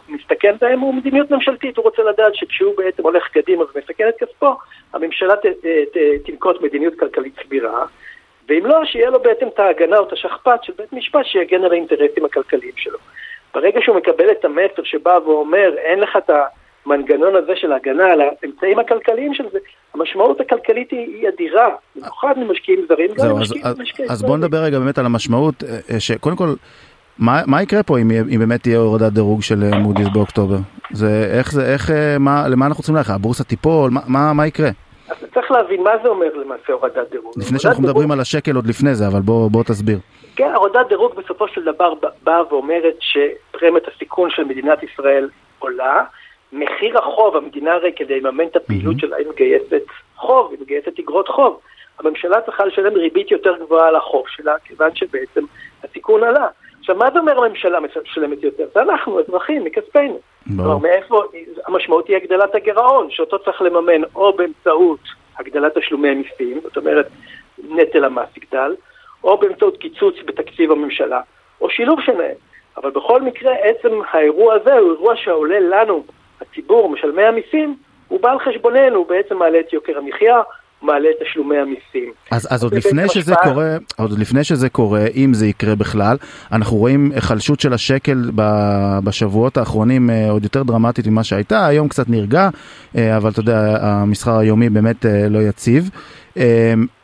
מסתכן 0.10 0.56
בהם 0.62 0.80
הוא 0.80 0.94
מדיניות 0.94 1.32
ממשלתית, 1.32 1.78
הוא 1.78 1.84
רוצה 1.84 2.04
לדעת 2.04 2.36
שכשהוא 2.36 2.74
בעצם 2.78 3.04
הולך 3.04 3.28
קדימה 3.28 3.64
ומסכן 3.64 4.10
את 4.10 4.16
כספו, 4.20 4.56
הממשלה 4.94 5.36
ת, 5.36 5.46
ת, 5.46 5.66
ת, 5.94 5.98
תנקוט 6.26 6.62
מדיניות 6.62 6.94
כלכלית 7.00 7.34
סבירה, 7.44 7.86
ואם 8.50 8.66
לא, 8.66 8.86
שיהיה 8.86 9.10
לו 9.10 9.20
בעצם 9.20 9.48
את 9.48 9.60
ההגנה 9.60 9.98
או 9.98 10.08
את 10.08 10.14
השכפ"ץ 10.14 10.60
של 10.64 10.74
בית 10.78 10.94
משפט 10.94 11.26
שיגן 11.26 11.64
על 11.64 11.72
האינטרסים 11.72 12.26
הכלכליים 12.26 12.74
שלו. 12.76 12.98
ברגע 13.54 13.80
שהוא 13.82 13.98
מקבל 13.98 14.32
את 14.32 14.46
המסר 14.46 14.84
שבא 14.84 15.20
ואומר, 15.26 15.74
אין 15.78 16.00
לך 16.00 16.18
את 16.18 16.30
ה... 16.30 16.44
המנגנון 16.88 17.36
הזה 17.36 17.52
של 17.56 17.74
הגנה 17.74 18.06
על 18.06 18.22
האמצעים 18.22 18.80
הכלכליים 18.80 19.34
של 19.34 19.44
זה, 19.52 19.60
המשמעות 19.94 20.42
הכלכלית 20.42 20.92
היא, 20.92 21.00
היא 21.00 21.30
אדירה, 21.30 21.70
במיוחד 21.96 22.34
ממשקיעים 22.38 22.86
זרים, 22.88 23.10
גם 23.18 23.36
ממשקיעים 23.36 23.74
זרים. 23.74 24.10
אז 24.10 24.24
בוא 24.24 24.38
נדבר 24.38 24.58
רגע 24.58 24.80
באמת 24.80 24.98
על 24.98 25.06
המשמעות, 25.06 25.64
אה, 25.64 25.78
אה, 25.94 26.00
שקודם 26.00 26.36
כל, 26.36 26.54
מה, 27.20 27.42
מה 27.48 27.62
יקרה 27.62 27.84
פה 27.84 28.00
אם, 28.00 28.12
אם 28.34 28.40
באמת 28.40 28.62
תהיה 28.62 28.80
הורדת 28.80 29.14
דירוג 29.14 29.42
של 29.42 29.64
אה, 29.64 29.80
מודי'ס 29.80 30.08
באוקטובר? 30.14 30.58
זה, 30.92 31.30
איך 31.38 31.52
זה, 31.52 31.74
איך, 31.74 31.92
מה, 32.20 32.48
למה 32.48 32.66
אנחנו 32.66 32.84
צריכים 32.84 32.96
ללכת? 32.96 33.14
הבורסה 33.14 33.44
תיפול? 33.44 33.92
מה, 33.92 34.02
מה, 34.08 34.34
מה 34.34 34.48
יקרה? 34.48 34.70
אז 35.10 35.18
צריך 35.34 35.52
להבין 35.52 35.84
מה 35.84 35.92
זה 36.04 36.10
אומר 36.10 36.34
למעשה 36.36 36.74
הורדת 36.74 37.12
דירוג. 37.12 37.34
לפני 37.38 37.60
שאנחנו 37.60 37.82
דירוג... 37.82 37.96
מדברים 37.96 38.12
על 38.12 38.20
השקל 38.20 38.56
עוד 38.56 38.68
לפני 38.68 38.96
זה, 38.96 39.08
אבל 39.08 39.20
בוא, 39.20 39.52
בוא 39.52 39.64
תסביר. 39.64 40.00
כן, 40.36 40.52
הורדת 40.56 40.88
דירוג 40.90 41.16
בסופו 41.16 41.48
של 41.48 41.64
דבר 41.64 41.94
באה 42.24 42.54
ואומרת 42.54 42.96
שפרמיית 43.00 43.84
הסיכון 43.96 44.30
של 44.30 44.44
מדינת 44.44 44.84
ישראל 44.84 45.30
עולה, 45.60 46.04
מחיר 46.54 46.98
החוב, 46.98 47.36
המדינה 47.36 47.74
הרי 47.74 47.92
כדי 47.96 48.22
לממן 48.22 48.46
את 48.46 48.56
הפעילות 48.56 49.00
שלה 49.00 49.18
היא 49.18 49.28
מגייסת 49.28 49.84
חוב, 50.16 50.52
היא 50.52 50.60
מגייסת 50.62 51.00
אגרות 51.00 51.28
חוב. 51.28 51.60
הממשלה 52.00 52.42
צריכה 52.42 52.66
לשלם 52.66 52.94
ריבית 52.94 53.32
יותר 53.32 53.58
גבוהה 53.58 53.88
על 53.88 53.96
החוב 53.96 54.24
שלה, 54.28 54.60
כיוון 54.64 54.96
שבעצם 54.96 55.44
הסיכון 55.84 56.24
עלה. 56.24 56.48
עכשיו, 56.80 56.96
מה 56.96 57.12
זה 57.14 57.20
אומר 57.20 57.44
הממשלה 57.44 57.80
משלמת 57.80 58.44
יותר? 58.44 58.68
זה 58.74 58.82
אנחנו, 58.82 59.20
אזרחים, 59.20 59.64
מכספנו. 59.64 60.20
כלומר, 60.56 60.78
מאיפה, 60.78 61.24
המשמעות 61.66 62.08
היא 62.08 62.16
הגדלת 62.16 62.56
הגירעון, 62.56 63.12
שאותו 63.12 63.40
צריך 63.40 63.62
לממן 63.62 64.04
או 64.16 64.34
באמצעות 64.34 65.00
הגדלת 65.38 65.78
תשלומי 65.78 66.10
המיסים, 66.10 66.60
זאת 66.64 66.78
אומרת, 66.78 67.08
נטל 67.70 68.06
המס 68.06 68.38
יגדל, 68.38 68.76
או 69.24 69.38
באמצעות 69.38 69.78
קיצוץ 69.78 70.16
בתקציב 70.26 70.72
הממשלה, 70.72 71.22
או 71.62 71.70
שילוב 71.70 72.02
שלהם. 72.02 72.36
אבל 72.78 72.90
בכל 72.90 73.22
מקרה, 73.22 73.54
עצם 73.54 74.02
האירוע 74.12 74.54
הזה 74.54 74.74
הוא 74.74 74.92
אירוע 74.92 75.16
שעולה 75.16 75.60
לנו 75.60 76.04
הציבור, 76.42 76.90
משלמי 76.90 77.24
המיסים, 77.24 77.76
הוא 78.08 78.20
בא 78.22 78.32
על 78.32 78.40
חשבוננו, 78.40 78.96
הוא 78.96 79.08
בעצם 79.08 79.38
מעלה 79.38 79.60
את 79.60 79.74
יוקר 79.74 79.98
המחיה, 79.98 80.42
מעלה 80.82 81.10
את 81.10 81.24
תשלומי 81.24 81.58
המיסים. 81.58 82.12
אז, 82.32 82.48
אז 82.52 82.64
עוד 82.64 82.74
לפני 82.74 83.10
שזה 83.10 83.34
השפעה... 83.34 83.54
קורה, 83.54 83.78
עוד 83.98 84.20
לפני 84.20 84.44
שזה 84.44 84.70
קורה, 84.70 85.06
אם 85.16 85.34
זה 85.34 85.48
יקרה 85.48 85.76
בכלל, 85.76 86.18
אנחנו 86.52 86.78
רואים 86.78 87.12
היחלשות 87.16 87.60
של 87.60 87.74
השקל 87.74 88.32
בשבועות 89.04 89.58
האחרונים 89.58 90.10
אה, 90.10 90.30
עוד 90.30 90.44
יותר 90.44 90.64
דרמטית 90.64 91.08
ממה 91.08 91.24
שהייתה, 91.24 91.66
היום 91.66 91.88
קצת 91.88 92.10
נרגע, 92.10 92.50
אה, 92.98 93.18
אבל 93.18 93.30
אתה 93.30 93.40
יודע, 93.40 93.78
המסחר 93.82 94.38
היומי 94.38 94.70
באמת 94.70 95.06
אה, 95.06 95.30
לא 95.30 95.40
יציב. 95.40 95.90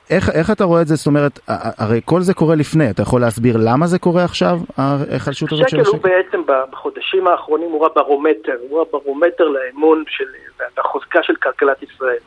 איך, 0.10 0.30
איך 0.30 0.52
אתה 0.52 0.64
רואה 0.64 0.82
את 0.82 0.88
זה? 0.88 0.96
זאת 0.96 1.08
אומרת, 1.08 1.40
הרי 1.78 2.02
כל 2.06 2.22
זה 2.22 2.34
קורה 2.34 2.56
לפני, 2.56 2.90
אתה 2.90 3.02
יכול 3.02 3.22
להסביר 3.22 3.58
למה 3.60 3.88
זה 3.88 4.00
קורה 4.00 4.24
עכשיו, 4.24 4.58
ההיחלשות 4.78 5.52
הזאת 5.52 5.70
של 5.70 5.80
השקל? 5.80 5.96
השקל 5.96 6.10
הוא 6.10 6.24
בעצם 6.24 6.42
בחודשים 6.72 7.28
האחרונים 7.28 7.72
הוא 7.72 7.86
הברומטר, 7.86 8.58
הוא 8.70 8.82
הברומטר 8.82 9.48
לאמון 9.48 10.04
של, 10.08 10.26
והחוזקה 10.78 11.24
של 11.24 11.36
כלכלת 11.36 11.84
ישראל. 11.84 12.20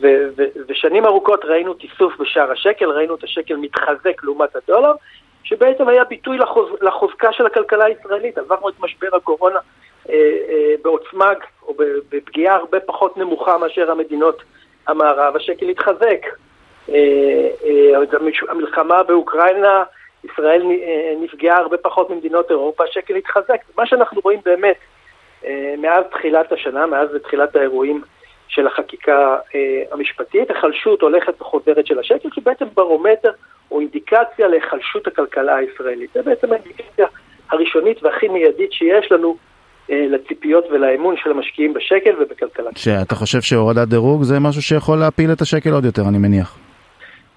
ו- 0.00 0.28
ו- 0.36 0.60
ושנים 0.68 1.06
ארוכות 1.06 1.44
ראינו 1.44 1.74
תיסוף 1.74 2.20
בשער 2.20 2.50
השקל, 2.52 2.90
ראינו 2.90 3.14
את 3.14 3.24
השקל 3.24 3.56
מתחזק 3.56 4.24
לעומת 4.24 4.56
הדולר, 4.56 4.92
שבעצם 5.44 5.88
היה 5.88 6.04
ביטוי 6.04 6.38
לחוז, 6.38 6.68
לחוזקה 6.82 7.32
של 7.32 7.46
הכלכלה 7.46 7.84
הישראלית. 7.84 8.38
עברנו 8.38 8.68
את 8.68 8.74
משבר 8.80 9.08
הקורונה 9.16 9.58
אה, 10.08 10.14
אה, 10.14 10.74
בעוצמה 10.82 11.30
או 11.62 11.74
בפגיעה 12.10 12.56
הרבה 12.56 12.80
פחות 12.80 13.16
נמוכה 13.16 13.58
מאשר 13.58 13.90
המדינות 13.90 14.42
המערב, 14.86 15.36
השקל 15.36 15.68
התחזק. 15.68 16.26
אה, 16.90 17.48
אה, 17.64 18.20
המלחמה 18.48 19.02
באוקראינה, 19.02 19.82
ישראל 20.24 20.62
אה, 20.62 21.12
נפגעה 21.20 21.58
הרבה 21.58 21.76
פחות 21.76 22.10
ממדינות 22.10 22.50
אירופה, 22.50 22.84
השקל 22.84 23.16
התחזק. 23.16 23.60
מה 23.78 23.86
שאנחנו 23.86 24.20
רואים 24.24 24.40
באמת 24.44 24.76
מאז 25.78 26.04
תחילת 26.10 26.52
השנה, 26.52 26.86
מאז 26.86 27.08
תחילת 27.22 27.56
האירועים 27.56 28.02
של 28.48 28.66
החקיקה 28.66 29.36
המשפטית, 29.92 30.50
היחלשות 30.50 31.00
הולכת 31.02 31.40
וחוזרת 31.40 31.86
של 31.86 31.98
השקל, 31.98 32.28
שהיא 32.32 32.44
בעצם 32.44 32.64
ברומטר 32.74 33.30
או 33.70 33.80
אינדיקציה 33.80 34.48
להיחלשות 34.48 35.06
הכלכלה 35.06 35.56
הישראלית. 35.56 36.10
זה 36.14 36.22
בעצם 36.22 36.52
האינדיקציה 36.52 37.06
הראשונית 37.50 38.02
והכי 38.02 38.28
מיידית 38.28 38.72
שיש 38.72 39.12
לנו 39.12 39.36
לציפיות 39.88 40.64
ולאמון 40.70 41.14
של 41.16 41.30
המשקיעים 41.30 41.74
בשקל 41.74 42.14
ובכלכלה. 42.20 42.70
שאתה 42.76 43.14
חושב 43.14 43.40
שהורדת 43.40 43.88
דירוג 43.88 44.22
זה 44.22 44.40
משהו 44.40 44.62
שיכול 44.62 44.98
להפיל 44.98 45.32
את 45.32 45.40
השקל 45.40 45.70
עוד 45.70 45.84
יותר, 45.84 46.02
אני 46.08 46.18
מניח. 46.18 46.69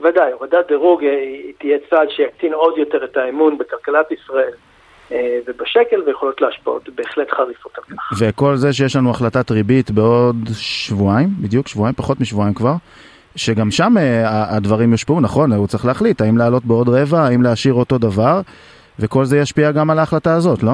ודאי, 0.03 0.31
הורדת 0.31 0.67
דירוג 0.67 1.03
אה, 1.03 1.11
תהיה 1.57 1.77
צעד 1.89 2.09
שיקטין 2.09 2.53
עוד 2.53 2.77
יותר 2.77 3.03
את 3.03 3.17
האמון 3.17 3.57
בכלכלת 3.57 4.11
ישראל. 4.11 4.53
אה, 5.11 5.39
ובשקל 5.47 6.01
ויכולות 6.05 6.41
להשפעות 6.41 6.89
בהחלט 6.89 7.31
חריפות 7.31 7.71
על 7.77 7.83
כך. 7.83 8.11
וכל 8.19 8.55
זה 8.55 8.73
שיש 8.73 8.95
לנו 8.95 9.09
החלטת 9.09 9.51
ריבית 9.51 9.91
בעוד 9.91 10.35
שבועיים, 10.59 11.27
בדיוק 11.41 11.67
שבועיים, 11.67 11.95
פחות 11.95 12.21
משבועיים 12.21 12.53
כבר, 12.53 12.73
שגם 13.35 13.71
שם 13.71 13.93
אה, 13.97 14.55
הדברים 14.55 14.91
יושפעו, 14.91 15.21
נכון, 15.21 15.53
הוא 15.53 15.67
צריך 15.67 15.85
להחליט 15.85 16.21
האם 16.21 16.37
לעלות 16.37 16.65
בעוד 16.65 16.89
רבע, 16.89 17.19
האם 17.19 17.41
להשאיר 17.41 17.73
אותו 17.73 17.97
דבר, 17.97 18.41
וכל 18.99 19.25
זה 19.25 19.37
ישפיע 19.37 19.71
גם 19.71 19.89
על 19.89 19.99
ההחלטה 19.99 20.33
הזאת, 20.33 20.63
לא? 20.63 20.73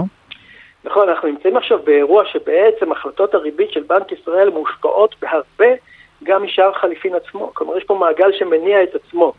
נכון, 0.84 1.10
אנחנו 1.10 1.28
נמצאים 1.28 1.58
עכשיו 1.58 1.80
באירוע 1.86 2.24
שבעצם 2.26 2.92
החלטות 2.92 3.34
הריבית 3.34 3.72
של 3.72 3.84
בנק 3.88 4.12
ישראל 4.12 4.50
מושפעות 4.50 5.16
בהרבה 5.22 5.76
גם 6.24 6.44
משער 6.44 6.74
חליפין 6.74 7.16
עצמו. 7.16 7.52
כלומר, 7.54 7.78
יש 7.78 7.84
פה 7.84 7.96
מעגל 7.96 8.32
שמניע 8.32 8.84
את 8.84 8.96
עצמו. 8.96 9.34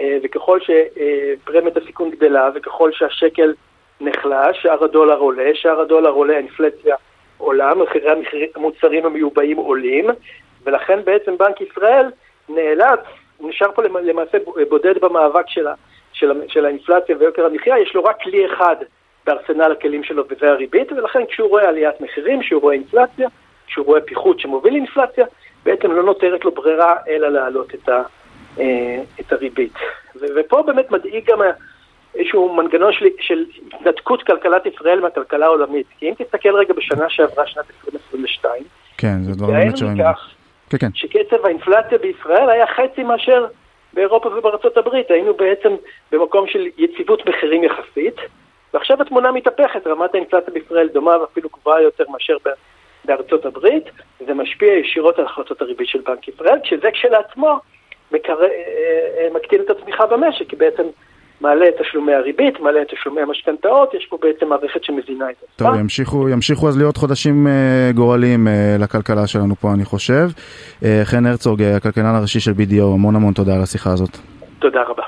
אה, 0.00 0.18
וככל 0.22 0.58
שפרמיית 0.60 1.76
הסיכון 1.76 2.10
גדלה, 2.10 2.50
וככל 2.54 2.92
שהשקל 2.92 3.54
נחלש, 4.00 4.62
שער 4.62 4.84
הדולר 4.84 5.18
עולה, 5.18 5.50
שער 5.54 5.80
הדולר 5.80 6.10
עולה, 6.10 6.34
האינפלציה 6.34 6.96
עולה, 7.38 7.74
מחירי 7.74 8.46
המוצרים 8.54 9.06
המיובאים 9.06 9.56
עולים, 9.56 10.06
ולכן 10.64 11.04
בעצם 11.04 11.36
בנק 11.38 11.60
ישראל 11.60 12.06
נאלץ, 12.48 13.00
הוא 13.36 13.50
נשאר 13.50 13.72
פה 13.72 13.82
למעשה 13.82 14.38
בודד 14.68 14.98
במאבק 14.98 15.48
של, 15.48 15.66
של, 16.12 16.32
של 16.48 16.64
האינפלציה 16.64 17.16
ויוקר 17.18 17.46
המחיה, 17.46 17.78
יש 17.78 17.94
לו 17.94 18.04
רק 18.04 18.22
כלי 18.22 18.46
אחד 18.46 18.76
בארסנל 19.26 19.72
הכלים 19.72 20.04
שלו 20.04 20.24
וזה 20.28 20.50
הריבית, 20.50 20.92
ולכן 20.92 21.26
כשהוא 21.26 21.48
רואה 21.48 21.68
עליית 21.68 22.00
מחירים, 22.00 22.40
כשהוא 22.40 22.62
רואה 22.62 22.74
אינפלציה, 22.74 23.28
כשהוא 23.66 23.86
רואה 23.86 24.00
פיחות 24.00 24.40
שמוביל 24.40 24.72
לאינפלציה, 24.72 25.26
בעצם 25.64 25.92
לא 25.92 26.02
נותרת 26.02 26.44
לו 26.44 26.50
ברירה 26.50 26.96
אלא 27.08 27.28
להעלות 27.28 27.74
את, 27.74 27.88
ה, 27.88 28.02
אה, 28.58 29.02
את 29.20 29.32
הריבית. 29.32 29.74
ופה 30.36 30.62
באמת 30.62 30.90
מדאיג 30.90 31.30
גם 31.30 31.38
איזשהו 32.14 32.54
מנגנון 32.54 32.92
של, 32.92 33.06
של 33.20 33.44
התנתקות 33.72 34.22
כלכלת 34.22 34.66
ישראל 34.66 35.00
מהכלכלה 35.00 35.46
העולמית. 35.46 35.86
כי 35.98 36.08
אם 36.08 36.14
תסתכל 36.18 36.56
רגע 36.56 36.74
בשנה 36.74 37.10
שעברה, 37.10 37.46
שנת 37.46 37.64
2022, 37.84 38.62
כן, 38.98 39.22
זה 39.22 39.32
דברים 39.32 39.54
באמת 39.54 39.76
שראינו. 39.76 40.04
כן, 40.70 40.78
כן. 40.78 40.90
שקצב 40.94 41.46
האינפלציה 41.46 41.98
בישראל 41.98 42.50
היה 42.50 42.66
חצי 42.66 43.02
מאשר 43.02 43.46
באירופה 43.92 44.28
ובארצות 44.28 44.76
הברית. 44.76 45.10
היינו 45.10 45.34
בעצם 45.34 45.74
במקום 46.12 46.46
של 46.46 46.66
יציבות 46.78 47.28
מחירים 47.28 47.64
יחסית, 47.64 48.16
ועכשיו 48.74 49.02
התמונה 49.02 49.32
מתהפכת, 49.32 49.86
רמת 49.86 50.14
האינפלציה 50.14 50.54
בישראל 50.54 50.88
דומה 50.88 51.18
ואפילו 51.20 51.48
גבוהה 51.52 51.82
יותר 51.82 52.04
מאשר 52.08 52.36
בארצות 53.04 53.46
הברית, 53.46 53.84
זה 54.26 54.34
משפיע 54.34 54.72
ישירות 54.72 55.18
על 55.18 55.24
החלטות 55.24 55.62
הריבית 55.62 55.88
של 55.88 55.98
בנק 56.06 56.28
ישראל, 56.28 56.58
כשזה 56.62 56.88
כשלעצמו 56.92 57.58
מקר... 58.12 58.42
אה, 58.42 58.46
אה, 58.46 59.28
מקטין 59.34 59.60
את 59.64 59.70
הצמיחה 59.70 60.06
במשק, 60.06 60.48
כי 60.48 60.56
בעצם 60.56 60.82
מעלה 61.40 61.68
את 61.68 61.74
תשלומי 61.80 62.14
הריבית, 62.14 62.60
מעלה 62.60 62.82
את 62.82 62.86
תשלומי 62.94 63.20
המשכנתאות, 63.20 63.94
יש 63.94 64.06
פה 64.10 64.18
בעצם 64.22 64.48
מערכת 64.48 64.84
שמזינה 64.84 65.30
את 65.30 65.36
עצמה. 65.36 65.68
טוב, 65.68 65.80
ימשיכו, 65.80 66.28
ימשיכו 66.28 66.68
אז 66.68 66.78
להיות 66.78 66.96
חודשים 66.96 67.46
uh, 67.46 67.96
גורליים 67.96 68.46
uh, 68.46 68.82
לכלכלה 68.82 69.26
שלנו 69.26 69.54
פה, 69.56 69.72
אני 69.74 69.84
חושב. 69.84 70.28
Uh, 70.80 70.84
חן 71.04 71.26
הרצוג, 71.26 71.62
הכלכלן 71.62 72.14
הראשי 72.14 72.40
של 72.40 72.50
BDO, 72.50 72.82
המון 72.94 73.16
המון 73.16 73.34
תודה 73.34 73.54
על 73.54 73.62
השיחה 73.62 73.90
הזאת. 73.92 74.18
תודה 74.58 74.82
רבה. 74.82 75.02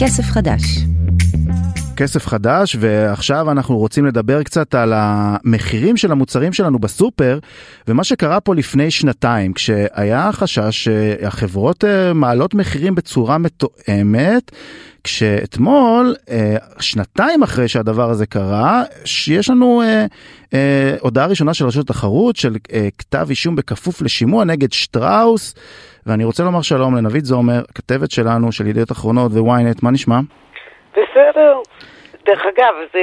כסף 0.00 0.22
חדש. 0.22 0.62
כסף 1.96 2.26
חדש 2.26 2.76
ועכשיו 2.80 3.50
אנחנו 3.50 3.78
רוצים 3.78 4.06
לדבר 4.06 4.42
קצת 4.42 4.74
על 4.74 4.92
המחירים 4.96 5.96
של 5.96 6.12
המוצרים 6.12 6.52
שלנו 6.52 6.78
בסופר 6.78 7.38
ומה 7.88 8.04
שקרה 8.04 8.40
פה 8.40 8.54
לפני 8.54 8.90
שנתיים 8.90 9.52
כשהיה 9.52 10.32
חשש 10.32 10.84
שהחברות 10.84 11.84
מעלות 12.14 12.54
מחירים 12.54 12.94
בצורה 12.94 13.38
מתואמת 13.38 14.50
כשאתמול, 15.04 16.14
אה, 16.30 16.56
שנתיים 16.80 17.42
אחרי 17.42 17.68
שהדבר 17.68 18.10
הזה 18.10 18.26
קרה, 18.26 18.82
יש 19.28 19.50
לנו 19.50 19.82
אה, 19.82 20.06
אה, 20.54 20.96
הודעה 21.00 21.26
ראשונה 21.26 21.54
של 21.54 21.66
רשות 21.66 21.90
התחרות 21.90 22.36
של 22.36 22.56
כתב 22.98 23.26
אישום 23.30 23.56
בכפוף 23.56 24.02
לשימוע 24.02 24.44
נגד 24.44 24.72
שטראוס, 24.72 25.54
ואני 26.06 26.24
רוצה 26.24 26.44
לומר 26.44 26.62
שלום 26.62 26.96
לנבית 26.96 27.24
זומר, 27.24 27.62
כתבת 27.74 28.10
שלנו 28.10 28.52
של 28.52 28.66
ידיעות 28.66 28.92
אחרונות 28.92 29.32
וויינט, 29.32 29.82
מה 29.82 29.90
נשמע? 29.90 30.20
בסדר. 30.92 31.58
דרך 32.26 32.46
אגב, 32.46 32.74
זה 32.92 32.98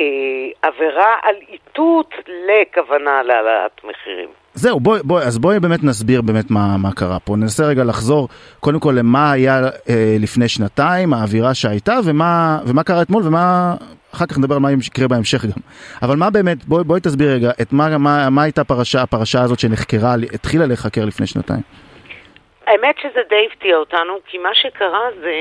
אה, 0.00 0.68
עבירה 0.68 1.14
על 1.22 1.34
איתות 1.48 2.14
לכוונה 2.28 3.22
להעלאת 3.22 3.84
מחירים. 3.84 4.28
זהו, 4.54 4.80
בואי, 4.80 5.00
בואי, 5.04 5.22
אז 5.22 5.38
בואי 5.38 5.60
באמת 5.60 5.84
נסביר 5.84 6.22
באמת 6.22 6.50
מה, 6.50 6.76
מה 6.82 6.88
קרה 6.96 7.18
פה. 7.20 7.36
ננסה 7.36 7.64
רגע 7.66 7.84
לחזור 7.84 8.28
קודם 8.60 8.80
כל 8.80 8.94
למה 8.98 9.32
היה 9.32 9.60
אה, 9.88 10.16
לפני 10.20 10.48
שנתיים, 10.48 11.14
האווירה 11.14 11.54
שהייתה, 11.54 11.94
ומה, 12.04 12.58
ומה 12.66 12.82
קרה 12.82 13.02
אתמול, 13.02 13.22
ומה... 13.26 13.74
אחר 14.14 14.26
כך 14.26 14.38
נדבר 14.38 14.54
על 14.54 14.60
מה 14.60 14.68
יקרה 14.72 15.08
בהמשך 15.08 15.44
גם. 15.44 15.60
אבל 16.02 16.16
מה 16.16 16.30
באמת, 16.30 16.64
בואי, 16.64 16.84
בואי 16.84 17.00
תסביר 17.00 17.32
רגע, 17.34 17.50
את 17.62 17.72
מה, 17.72 17.98
מה, 17.98 18.30
מה 18.30 18.42
הייתה 18.42 18.64
פרשה, 18.64 19.02
הפרשה 19.02 19.42
הזאת 19.42 19.58
שנחקרה, 19.58 20.14
התחילה 20.34 20.66
להיחקר 20.66 21.04
לפני 21.04 21.26
שנתיים. 21.26 21.60
האמת 22.66 22.94
שזה 23.02 23.20
די 23.28 23.46
הפתיע 23.52 23.76
אותנו, 23.76 24.12
כי 24.26 24.38
מה 24.38 24.48
שקרה 24.54 25.06
זה 25.20 25.34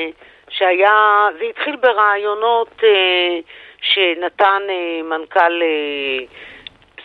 שהיה, 0.57 1.27
זה 1.39 1.45
התחיל 1.50 1.75
ברעיונות 1.75 2.83
אה, 2.83 3.39
שנתן 3.81 4.62
אה, 4.69 5.03
מנכ"ל... 5.03 5.62
אה, 5.62 6.25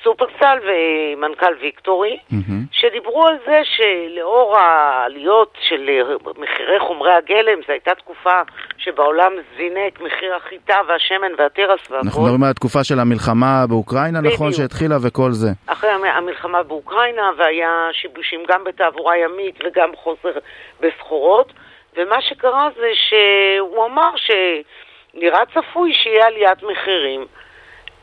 סופרסל 0.05 0.59
ומנכ"ל 0.67 1.55
ויקטורי, 1.61 2.17
mm-hmm. 2.33 2.53
שדיברו 2.73 3.27
על 3.27 3.37
זה 3.47 3.61
שלאור 3.65 4.57
העליות 4.57 5.59
של 5.69 5.91
מחירי 6.39 6.81
חומרי 6.81 7.13
הגלם, 7.13 7.59
זו 7.67 7.73
הייתה 7.73 7.95
תקופה 7.95 8.41
שבעולם 8.79 9.33
זינק 9.57 10.01
מחיר 10.01 10.35
החיטה 10.35 10.75
והשמן 10.89 11.33
והתרס 11.39 11.81
והכל. 11.91 11.97
אנחנו 12.05 12.23
מדברים 12.23 12.43
על 12.43 12.51
התקופה 12.51 12.85
של 12.85 12.99
המלחמה 12.99 13.65
באוקראינה, 13.69 14.19
בדיוק. 14.19 14.35
נכון, 14.35 14.53
שהתחילה 14.53 14.97
וכל 15.03 15.33
זה. 15.33 15.49
אחרי 15.67 15.91
המלחמה 15.91 16.63
באוקראינה, 16.63 17.31
והיה 17.39 17.89
שיבושים 17.93 18.41
גם 18.49 18.65
בתעבורה 18.65 19.17
ימית 19.17 19.59
וגם 19.65 19.89
חוסר 19.97 20.39
בסחורות, 20.81 21.53
ומה 21.97 22.23
שקרה 22.23 22.69
זה 22.77 22.91
שהוא 22.95 23.85
אמר 23.85 24.11
שנראה 24.17 25.47
צפוי 25.55 25.95
שיהיה 25.95 26.27
עליית 26.27 26.63
מחירים. 26.63 27.27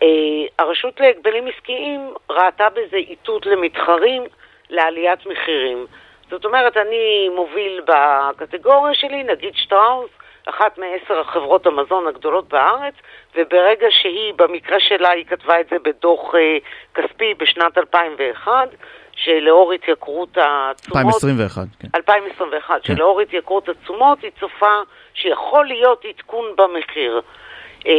אה, 0.03 0.08
הרשות 0.60 1.00
להגבלים 1.00 1.48
עסקיים 1.48 2.13
ראתה 2.29 2.70
בזה 2.70 2.98
איתות 2.98 3.46
למתחרים 3.46 4.24
לעליית 4.70 5.25
מחירים. 5.25 5.86
זאת 6.29 6.46
אומרת, 6.46 6.77
אני 6.77 7.29
מוביל 7.36 7.82
בקטגוריה 7.86 8.94
שלי, 8.94 9.24
נגיד 9.24 9.56
שטראוס, 9.56 10.10
אחת 10.46 10.77
מעשר 10.77 11.20
החברות 11.20 11.65
המזון 11.65 12.08
הגדולות 12.08 12.48
בארץ, 12.48 12.94
וברגע 13.36 13.88
שהיא, 13.89 14.34
במקרה 14.34 14.79
שלה, 14.79 15.10
היא 15.10 15.25
כתבה 15.25 15.60
את 15.60 15.70
זה 15.70 15.75
בדוח 15.84 16.36
אה, 16.36 16.58
כספי 16.96 17.34
בשנת 17.34 17.77
2001, 17.77 18.70
שלאור 19.17 19.74
התייקרות 19.74 20.38
התשומות... 20.41 21.05
2021, 21.05 21.63
כן. 21.79 21.88
2021, 21.95 22.75
כן. 22.83 22.95
שלאור 22.95 23.21
התייקרות 23.21 23.69
התשומות 23.69 24.21
היא 24.21 24.31
צופה 24.39 24.75
שיכול 25.13 25.65
להיות 25.65 26.05
עדכון 26.05 26.45
במחיר. 26.55 27.21
אה, 27.88 27.91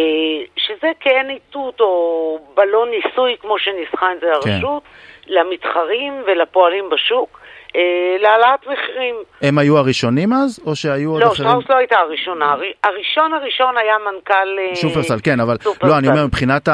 שזה 0.57 0.91
כעין 1.01 1.31
איתות 1.31 1.81
או 1.81 2.39
בלון 2.55 2.89
ניסוי, 2.91 3.37
כמו 3.41 3.59
שניסחה 3.59 4.13
את 4.13 4.21
זה 4.21 4.27
כן. 4.27 4.51
הרשות, 4.51 4.83
כן. 4.83 5.33
למתחרים 5.35 6.23
ולפועלים 6.27 6.91
בשוק. 6.91 7.41
אה, 7.77 8.17
להעלאת 8.21 8.61
מחירים. 8.61 9.15
הם 9.43 9.59
היו 9.59 9.79
הראשונים 9.79 10.33
אז, 10.33 10.61
או 10.67 10.77
שהיו 10.77 11.11
עוד 11.11 11.23
לא, 11.23 11.27
אחרים? 11.27 11.49
לא, 11.49 11.51
שטראוס 11.51 11.71
לא 11.71 11.77
הייתה 11.77 11.97
הראשונה. 11.97 12.55
הראשון 12.85 13.33
הראשון 13.33 13.77
היה 13.79 13.95
מנכ"ל... 13.99 14.59
אה, 14.59 14.77
שופרסל, 14.77 15.19
כן, 15.25 15.41
אבל... 15.41 15.57
שופרסל. 15.63 15.87
לא, 15.87 15.99
אני 15.99 16.09
אומר, 16.09 16.27
מבחינת 16.27 16.69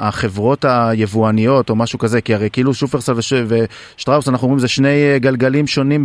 החברות 0.00 0.64
היבואניות 0.64 1.70
או 1.70 1.76
משהו 1.76 1.98
כזה, 1.98 2.20
כי 2.20 2.34
הרי 2.34 2.48
כאילו 2.52 2.74
שופרסל 2.74 3.12
ושטראוס, 3.12 4.28
אנחנו 4.28 4.44
אומרים, 4.44 4.58
זה 4.58 4.68
שני 4.68 5.12
אה, 5.12 5.18
גלגלים 5.18 5.66
שונים 5.66 6.04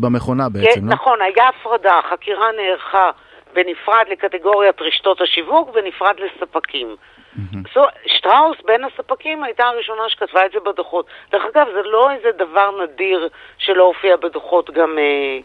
במכונה 0.00 0.48
בעצם, 0.48 0.80
כן, 0.80 0.86
לא? 0.86 0.94
נכון, 0.94 1.18
היה 1.22 1.48
הפרדה, 1.48 2.00
החקירה 2.04 2.46
נערכה 2.56 3.10
בנפרד 3.54 4.04
לקטגוריית 4.10 4.82
רשתות 4.82 5.20
השיווק, 5.20 5.70
בנפרד 5.74 6.14
לספקים. 6.18 6.96
Mm-hmm. 7.36 7.78
שטראוס 8.06 8.56
בין 8.64 8.84
הספקים 8.84 9.44
הייתה 9.44 9.64
הראשונה 9.64 10.02
שכתבה 10.08 10.46
את 10.46 10.52
זה 10.52 10.58
בדוחות. 10.66 11.06
דרך 11.32 11.42
אגב, 11.54 11.66
זה 11.74 11.82
לא 11.82 12.10
איזה 12.10 12.28
דבר 12.38 12.70
נדיר 12.82 13.28
שלא 13.58 13.82
הופיע 13.82 14.16
בדוחות 14.16 14.70
גם 14.70 14.98
אה, 14.98 15.38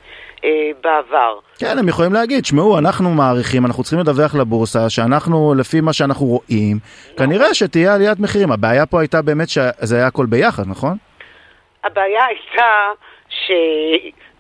אה, 0.43 0.71
בעבר. 0.81 1.39
כן, 1.59 1.77
הם 1.79 1.87
יכולים 1.87 2.13
להגיד, 2.13 2.45
שמעו, 2.45 2.77
אנחנו 2.79 3.09
מעריכים, 3.09 3.65
אנחנו 3.65 3.83
צריכים 3.83 3.99
לדווח 3.99 4.35
לבורסה, 4.35 4.89
שאנחנו, 4.89 5.53
לפי 5.57 5.81
מה 5.81 5.93
שאנחנו 5.93 6.25
רואים, 6.25 6.77
כנראה 7.17 7.53
שתהיה 7.53 7.95
עליית 7.95 8.19
מחירים. 8.19 8.51
הבעיה 8.51 8.85
פה 8.85 8.99
הייתה 8.99 9.21
באמת 9.21 9.49
שזה 9.49 9.95
היה 9.95 10.07
הכל 10.07 10.25
ביחד, 10.25 10.63
נכון? 10.67 10.97
הבעיה 11.83 12.25
הייתה 12.25 12.91
ש... 13.29 13.51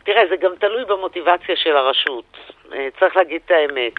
תראה, 0.03 0.21
זה 0.29 0.35
גם 0.35 0.51
תלוי 0.59 0.85
במוטיבציה 0.85 1.55
של 1.55 1.77
הרשות. 1.77 2.37
אה, 2.73 2.87
צריך 2.99 3.15
להגיד 3.15 3.41
את 3.45 3.51
האמת. 3.51 3.93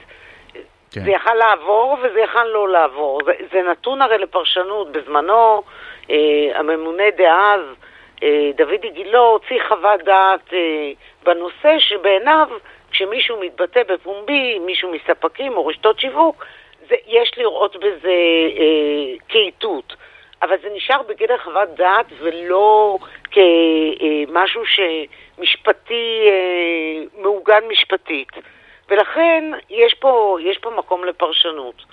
כן. 0.95 1.05
זה 1.05 1.11
יכל 1.11 1.35
לעבור 1.35 1.97
וזה 2.03 2.21
יכל 2.21 2.45
לא 2.45 2.69
לעבור. 2.69 3.21
זה, 3.25 3.33
זה 3.53 3.63
נתון 3.63 4.03
הרי 4.03 4.19
לפרשנות. 4.19 4.93
בזמנו 4.93 5.63
אה, 6.11 6.17
הממונה 6.55 7.11
דאז, 7.17 7.61
אה, 8.23 8.51
דודי 8.57 8.91
גילה, 8.91 9.19
הוציא 9.19 9.61
חוות 9.69 10.03
דעת 10.03 10.53
אה, 10.53 10.93
בנושא 11.23 11.79
שבעיניו, 11.79 12.49
כשמישהו 12.91 13.41
מתבטא 13.41 13.83
בפומבי, 13.89 14.59
מישהו 14.59 14.93
מספקים 14.93 15.57
או 15.57 15.67
רשתות 15.67 16.01
שיווק, 16.01 16.45
זה, 16.89 16.95
יש 17.07 17.33
לראות 17.37 17.77
בזה 17.77 18.17
אה, 18.59 19.15
כאיתות. 19.29 19.95
אבל 20.43 20.57
זה 20.63 20.69
נשאר 20.75 21.03
בגדר 21.03 21.39
חוות 21.39 21.69
דעת 21.77 22.07
ולא 22.19 22.99
כמשהו 23.31 24.63
אה, 24.63 24.67
שמשפטי, 25.39 26.21
אה, 26.27 27.23
מעוגן 27.23 27.61
משפטית. 27.69 28.33
ולכן 28.93 29.45
יש 29.71 29.95
פה, 29.95 30.39
יש 30.41 30.59
פה 30.59 30.71
מקום 30.71 31.05
לפרשנות. 31.05 31.85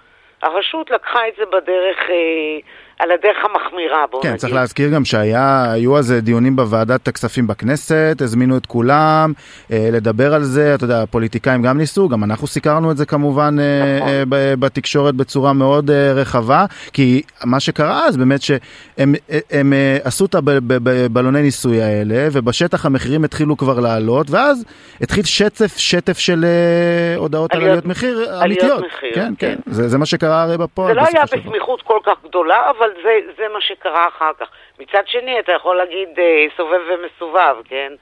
הרשות 0.42 0.92
לקחה 0.92 1.28
את 1.28 1.34
זה 1.38 1.46
בדרך, 1.46 1.98
אה, 2.10 2.60
על 3.00 3.12
הדרך 3.12 3.38
המחמירה, 3.44 4.06
בואו 4.12 4.22
כן, 4.22 4.28
נגיד. 4.28 4.42
כן, 4.42 4.48
צריך 4.48 4.54
להזכיר 4.54 4.90
גם 4.90 5.06
שהיו 5.06 6.02
זה 6.02 6.22
דיונים 6.22 6.56
בוועדת 6.56 7.08
הכספים 7.08 7.48
בכנסת, 7.48 8.18
הזמינו 8.22 8.58
את 8.58 8.66
כולם 8.66 9.34
אה, 9.72 9.90
לדבר 9.92 10.34
על 10.34 10.44
זה, 10.44 10.76
אתה 10.76 10.84
יודע, 10.84 11.02
הפוליטיקאים 11.02 11.62
גם 11.62 11.78
ניסו, 11.78 12.10
גם 12.10 12.24
אנחנו 12.24 12.48
סיקרנו 12.48 12.92
את 12.92 12.98
זה 12.98 13.06
כמובן 13.06 13.56
אה, 13.60 13.98
נכון. 13.98 14.34
אה, 14.34 14.54
בתקשורת 14.60 15.16
בצורה 15.16 15.54
מאוד 15.54 15.92
אה, 15.92 16.14
רחבה, 16.14 16.66
כי 16.94 17.22
מה 17.46 17.60
שקרה 17.60 18.06
אז 18.06 18.18
באמת 18.18 18.42
שהם 18.42 18.60
הם, 18.98 19.16
הם, 19.52 19.74
אה, 19.74 19.98
עשו 20.04 20.26
את 20.26 20.36
הבלוני 20.36 21.42
ניסוי 21.42 21.82
האלה, 21.82 22.28
ובשטח 22.32 22.86
המחירים 22.86 23.24
התחילו 23.24 23.58
כבר 23.58 23.80
לעלות, 23.80 24.28
ואז 24.32 24.66
התחיל 25.02 25.24
שטף, 25.24 25.78
שטף 25.78 26.18
של 26.18 26.46
אה, 26.46 27.18
הודעות 27.18 27.56
על 27.56 27.62
עליות 27.62 27.86
מחיר 27.86 28.42
אמיתיות. 28.46 28.84
מחיר. 28.86 29.12
כן, 29.16 29.34
כן, 29.38 29.56
כן. 29.56 29.72
זה, 29.72 29.88
זה 29.90 29.98
מה 29.98 30.06
שקרה 30.06 30.42
הרי 30.42 30.58
בפועל. 30.58 30.94
זה 30.94 30.94
לא 30.94 31.06
היה 31.14 31.24
בסמיכות 31.24 31.82
כל 31.82 32.00
כך 32.06 32.14
גדולה, 32.30 32.58
אבל 32.78 32.89
אבל 32.90 33.02
זה, 33.04 33.20
זה 33.38 33.44
מה 33.54 33.62
שקרה 33.62 34.08
אחר 34.08 34.32
כך. 34.40 34.48
מצד 34.80 35.04
שני, 35.06 35.40
אתה 35.40 35.52
יכול 35.52 35.78
להגיד 35.78 36.10
אה, 36.20 36.46
סובב 36.58 36.80
ומסובב, 36.90 37.56
כן? 37.66 37.94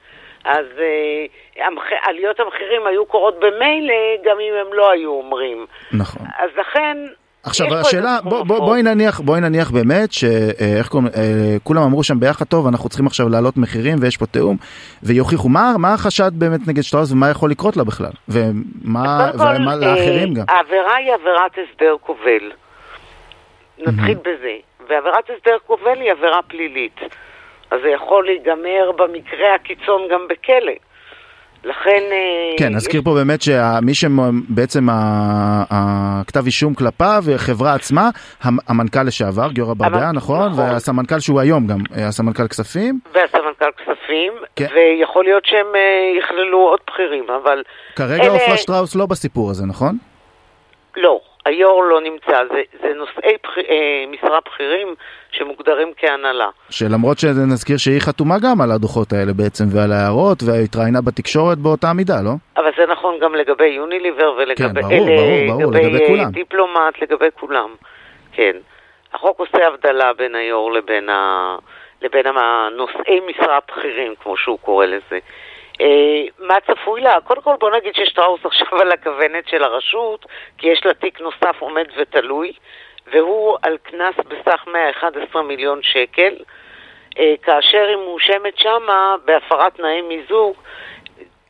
אז 0.44 0.66
אה, 0.78 1.66
המח... 1.66 1.82
עליות 2.02 2.40
המחירים 2.40 2.86
היו 2.86 3.06
קורות 3.06 3.40
במילא, 3.40 3.94
גם 4.24 4.36
אם 4.40 4.54
הם 4.60 4.72
לא 4.72 4.90
היו 4.90 5.10
אומרים. 5.10 5.66
נכון. 5.92 6.26
אז 6.38 6.50
לכן... 6.56 6.96
עכשיו 7.42 7.74
השאלה, 7.74 8.18
בוא, 8.24 8.42
בוא, 8.42 8.58
בואי 8.58 8.82
נניח, 8.82 9.20
בואי 9.20 9.40
נניח 9.40 9.70
באמת 9.70 10.12
שאיך 10.12 10.86
אה, 10.86 10.90
קוראים, 10.90 11.08
אה, 11.16 11.56
כולם 11.62 11.82
אמרו 11.82 12.04
שם 12.04 12.20
ביחד 12.20 12.44
טוב, 12.44 12.66
אנחנו 12.66 12.88
צריכים 12.88 13.06
עכשיו 13.06 13.28
להעלות 13.28 13.56
מחירים 13.56 13.96
ויש 14.00 14.16
פה 14.16 14.26
תיאום, 14.26 14.56
ויוכיחו 15.02 15.48
מה, 15.48 15.74
מה 15.78 15.94
החשד 15.94 16.30
באמת 16.34 16.60
נגד 16.68 16.82
שטראוס 16.82 17.12
ומה 17.12 17.30
יכול 17.30 17.50
לקרות 17.50 17.76
לה 17.76 17.84
בכלל, 17.84 18.12
ומה, 18.28 19.30
ומה 19.34 19.76
לאחרים 19.76 20.34
גם. 20.34 20.44
העבירה 20.48 20.96
היא 20.96 21.14
עבירת 21.14 21.52
הסדר 21.52 21.94
כובל. 22.00 22.52
נתחיל 23.78 24.18
בזה. 24.18 24.56
ועבירת 24.88 25.30
הסדר 25.30 25.56
כובל 25.66 26.00
היא 26.00 26.12
עבירה 26.12 26.42
פלילית. 26.42 27.00
אז 27.70 27.80
זה 27.82 27.88
יכול 27.88 28.24
להיגמר 28.24 28.92
במקרה 28.96 29.54
הקיצון 29.54 30.02
גם 30.10 30.28
בכלא. 30.28 30.72
לכן... 31.64 32.02
אה, 32.12 32.58
כן, 32.58 32.74
נזכיר. 32.74 33.02
פה 33.04 33.14
באמת 33.14 33.42
שמי 33.42 33.94
שבעצם 33.94 34.86
הכתב 35.70 36.44
אישום 36.46 36.74
כלפיו, 36.74 37.22
החברה 37.34 37.74
עצמה, 37.74 38.10
המנכ"ל 38.42 39.02
לשעבר, 39.02 39.48
גיורא 39.52 39.74
ברדעה, 39.74 40.12
נכון? 40.12 40.48
נכון? 40.48 40.64
והסמנכ"ל 40.64 41.20
שהוא 41.20 41.40
היום 41.40 41.66
גם, 41.66 41.78
אה, 41.96 42.08
הסמנכ"ל 42.08 42.48
כספים. 42.48 43.00
והסמנכ"ל 43.12 43.70
כספים, 43.76 44.32
כן. 44.56 44.66
ויכול 44.74 45.24
להיות 45.24 45.46
שהם 45.46 45.74
אה, 45.74 46.18
יכללו 46.18 46.58
עוד 46.58 46.80
בכירים, 46.90 47.24
אבל... 47.42 47.62
כרגע 47.96 48.22
אלה... 48.22 48.32
עופרה 48.32 48.56
שטראוס 48.56 48.96
לא 48.96 49.06
בסיפור 49.06 49.50
הזה, 49.50 49.66
נכון? 49.66 49.96
לא. 50.96 51.20
היו"ר 51.46 51.80
לא 51.80 52.00
נמצא, 52.00 52.44
זה, 52.52 52.62
זה 52.82 52.94
נושאי 52.94 53.36
בח... 53.44 53.58
אה, 53.58 54.04
משרה 54.10 54.38
בכירים 54.46 54.94
שמוגדרים 55.30 55.92
כהנהלה. 55.96 56.48
שלמרות 56.70 57.18
שנזכיר 57.18 57.76
שהיא 57.76 58.00
חתומה 58.00 58.34
גם 58.42 58.60
על 58.60 58.70
הדוחות 58.72 59.12
האלה 59.12 59.32
בעצם 59.32 59.64
ועל 59.72 59.92
ההערות 59.92 60.38
והתראיינה 60.42 61.00
בתקשורת 61.00 61.58
באותה 61.58 61.92
מידה, 61.92 62.22
לא? 62.24 62.30
אבל 62.56 62.70
זה 62.76 62.92
נכון 62.92 63.14
גם 63.20 63.34
לגבי 63.34 63.66
יוניליבר 63.66 64.34
ולגבי 64.38 64.82
כן, 64.82 64.88
ברור, 64.88 64.92
אלה, 64.92 65.46
ברור, 65.48 65.60
ברור, 65.60 65.72
לגבי, 65.72 65.90
לגבי 65.90 66.06
כולם. 66.06 66.30
דיפלומט, 66.30 67.02
לגבי 67.02 67.28
כולם, 67.34 67.70
כן. 68.32 68.56
החוק 69.14 69.40
עושה 69.40 69.66
הבדלה 69.66 70.12
בין 70.12 70.34
היו"ר 70.34 70.70
לבין, 70.70 71.08
ה... 71.08 71.56
לבין 72.02 72.26
הנושאי 72.26 73.20
משרה 73.30 73.58
בכירים, 73.68 74.14
כמו 74.22 74.36
שהוא 74.36 74.58
קורא 74.58 74.86
לזה. 74.86 75.18
אה, 75.80 75.86
מה 76.38 76.54
צפוי 76.66 77.00
לה? 77.00 77.20
קודם 77.20 77.42
כל 77.42 77.54
בוא 77.60 77.70
נגיד 77.70 77.94
ששטראוס 77.94 78.40
עכשיו 78.50 78.80
על 78.80 78.92
הכוונת 78.92 79.48
של 79.48 79.64
הרשות, 79.64 80.26
כי 80.58 80.68
יש 80.68 80.86
לה 80.86 80.94
תיק 80.94 81.20
נוסף 81.20 81.56
עומד 81.58 81.84
ותלוי, 81.98 82.52
והוא 83.12 83.56
על 83.62 83.76
קנס 83.82 84.14
בסך 84.28 84.64
111 84.72 85.42
מיליון 85.42 85.78
שקל, 85.82 86.34
אה, 87.18 87.34
כאשר 87.42 87.86
היא 87.88 87.96
מואשמת 87.96 88.58
שמה 88.58 89.14
בהפרת 89.24 89.74
תנאי 89.74 90.02
מיזוג. 90.02 90.54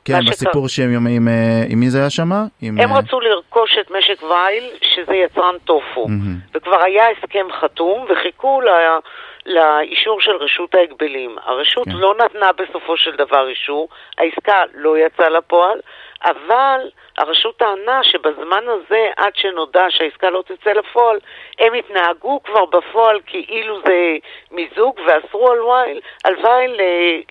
כן, 0.04 0.20
בסיפור 0.28 0.68
שהם 0.68 0.94
עם, 0.96 1.06
עם, 1.06 1.28
אה, 1.28 1.62
עם 1.68 1.80
מי 1.80 1.90
זה 1.90 1.98
היה 1.98 2.10
שמה? 2.10 2.44
עם... 2.62 2.80
הם 2.80 2.92
רצו 2.92 3.20
לרכוש 3.20 3.78
את 3.80 3.90
משק 3.90 4.22
וייל, 4.22 4.64
שזה 4.82 5.14
יצרן 5.14 5.54
טופו, 5.64 6.06
mm-hmm. 6.06 6.56
וכבר 6.56 6.82
היה 6.82 7.04
הסכם 7.10 7.46
חתום, 7.60 8.06
וחיכו 8.10 8.60
לה... 8.60 8.98
לאישור 9.46 10.20
של 10.20 10.36
רשות 10.36 10.74
ההגבלים. 10.74 11.36
הרשות 11.44 11.84
כן. 11.84 11.92
לא 11.92 12.14
נתנה 12.14 12.52
בסופו 12.52 12.96
של 12.96 13.16
דבר 13.16 13.48
אישור, 13.48 13.88
העסקה 14.18 14.62
לא 14.74 14.98
יצאה 14.98 15.28
לפועל, 15.28 15.80
אבל 16.24 16.80
הרשות 17.18 17.56
טענה 17.56 18.00
שבזמן 18.02 18.64
הזה, 18.66 19.06
עד 19.16 19.32
שנודע 19.34 19.86
שהעסקה 19.88 20.30
לא 20.30 20.42
תצא 20.46 20.70
לפועל, 20.70 21.18
הם 21.58 21.74
התנהגו 21.74 22.40
כבר 22.42 22.64
בפועל 22.64 23.20
כאילו 23.26 23.80
זה 23.86 24.16
מיזוג 24.50 25.00
ואסרו 25.06 25.50
על 25.50 25.60
וייל, 25.60 26.00
על 26.24 26.34
וייל 26.44 26.80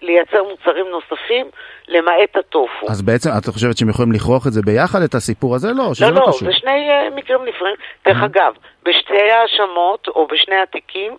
לייצר 0.02 0.44
מוצרים 0.44 0.86
נוספים, 0.88 1.46
למעט 1.88 2.36
הטופו. 2.36 2.86
אז 2.90 3.02
בעצם 3.02 3.30
את 3.38 3.46
חושבת 3.46 3.78
שהם 3.78 3.90
יכולים 3.90 4.12
לכרוך 4.12 4.48
את 4.48 4.52
זה 4.52 4.62
ביחד, 4.62 5.00
את 5.02 5.14
הסיפור 5.14 5.56
הזה? 5.56 5.68
לא, 5.74 5.94
שזה 5.94 6.06
לא, 6.06 6.12
לא, 6.12 6.22
לא 6.22 6.28
קשור. 6.28 6.48
זה 6.48 6.54
שני 6.54 6.90
uh, 6.90 7.16
מקרים 7.16 7.46
נפרדים. 7.46 7.76
דרך 8.06 8.24
אגב, 8.24 8.54
בשתי 8.84 9.32
האשמות 9.32 10.08
או 10.08 10.28
בשני 10.28 10.56
התיקים, 10.56 11.18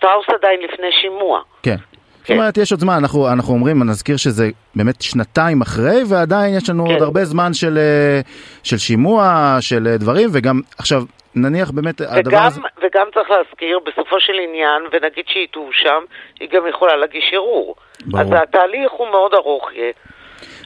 שטראוס 0.00 0.26
עדיין 0.28 0.60
לפני 0.60 0.92
שימוע. 1.02 1.40
כן. 1.62 1.76
זאת 2.20 2.30
אומרת, 2.30 2.58
יש 2.58 2.72
עוד 2.72 2.80
זמן, 2.80 2.94
אנחנו, 3.00 3.28
אנחנו 3.32 3.54
אומרים, 3.54 3.82
נזכיר 3.82 4.16
שזה 4.16 4.48
באמת 4.74 5.02
שנתיים 5.02 5.60
אחרי, 5.60 6.02
ועדיין 6.08 6.56
יש 6.56 6.70
לנו 6.70 6.86
כן. 6.86 6.92
עוד 6.92 7.02
הרבה 7.02 7.24
זמן 7.24 7.52
של, 7.52 7.78
אה, 7.78 8.20
של 8.62 8.78
שימוע, 8.78 9.56
של 9.60 9.86
אה, 9.86 9.96
דברים, 9.96 10.28
וגם 10.32 10.60
עכשיו, 10.78 11.02
נניח 11.34 11.70
באמת 11.70 12.00
וגם, 12.00 12.18
הדבר 12.18 12.38
הזה... 12.38 12.60
וגם 12.82 13.06
צריך 13.14 13.30
להזכיר, 13.30 13.78
בסופו 13.86 14.20
של 14.20 14.32
עניין, 14.48 14.82
ונגיד 14.92 15.24
שהיא 15.28 15.46
תואשם, 15.50 16.02
היא 16.40 16.48
גם 16.52 16.66
יכולה 16.66 16.96
להגיש 16.96 17.30
ערעור. 17.32 17.76
ברור. 18.04 18.22
אז 18.22 18.28
התהליך 18.42 18.92
הוא 18.92 19.08
מאוד 19.10 19.34
ארוך 19.34 19.72
יהיה. 19.72 19.92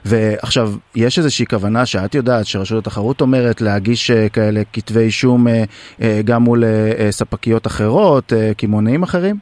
ועכשיו, 0.04 0.66
יש 0.96 1.18
איזושהי 1.18 1.46
כוונה 1.46 1.86
שאת 1.86 2.14
יודעת, 2.14 2.46
שרשות 2.46 2.86
התחרות 2.86 3.20
אומרת 3.20 3.60
להגיש 3.60 4.10
אה, 4.10 4.28
כאלה 4.28 4.60
כתבי 4.72 5.00
אישום 5.00 5.48
אה, 5.48 5.52
אה, 6.02 6.20
גם 6.24 6.42
מול 6.42 6.64
ספקיות 7.10 7.66
אחרות, 7.66 8.32
קמעונאים 8.58 9.02
אחרים? 9.02 9.36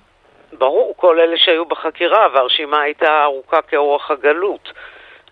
ברור, 0.59 0.95
כל 0.97 1.21
אלה 1.21 1.37
שהיו 1.37 1.64
בחקירה, 1.64 2.27
והרשימה 2.35 2.81
הייתה 2.81 3.23
ארוכה 3.25 3.62
כאורך 3.68 4.11
הגלות. 4.11 4.68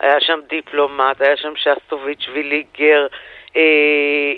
היה 0.00 0.16
שם 0.20 0.38
דיפלומט, 0.50 1.20
היה 1.20 1.36
שם 1.36 1.52
שסטוביץ' 1.56 2.26
ויליגר, 2.34 3.06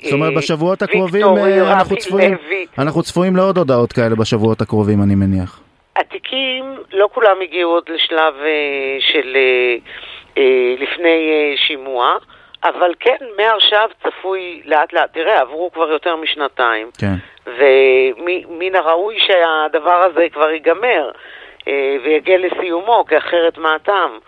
זאת 0.03 0.12
אומרת, 0.12 0.35
בשבועות 0.37 0.83
הקרובים 0.83 1.27
אנחנו 1.72 1.96
צפויים. 1.96 2.37
אנחנו 2.79 3.03
צפויים 3.03 3.37
לעוד 3.37 3.59
הודעות 3.59 3.92
כאלה 3.92 4.14
בשבועות 4.14 4.61
הקרובים, 4.61 5.03
אני 5.03 5.14
מניח. 5.14 5.61
התיקים, 5.96 6.64
לא 6.92 7.09
כולם 7.14 7.37
הגיעו 7.42 7.70
עוד 7.70 7.85
לשלב 7.88 8.35
של 9.12 9.37
לפני 10.79 11.31
אה, 11.31 11.57
שימוע, 11.57 12.16
אבל 12.64 12.95
כן, 13.01 13.16
מעכשיו 13.37 13.90
צפוי 14.03 14.62
לאט 14.64 14.92
לאט. 14.92 15.12
תראה, 15.12 15.40
עברו 15.40 15.71
כבר 15.73 15.90
יותר 15.90 16.16
משנתיים, 16.16 16.90
כן. 16.99 17.14
ומן 17.47 18.75
הראוי 18.75 19.18
שהדבר 19.18 20.03
הזה 20.03 20.27
כבר 20.33 20.51
ייגמר 20.51 21.11
אה, 21.68 21.97
ויגיע 22.05 22.38
לסיומו, 22.38 23.05
כי 23.09 23.18
אחרת 23.18 23.59
מה 23.59 23.75
הטעם? 23.75 24.18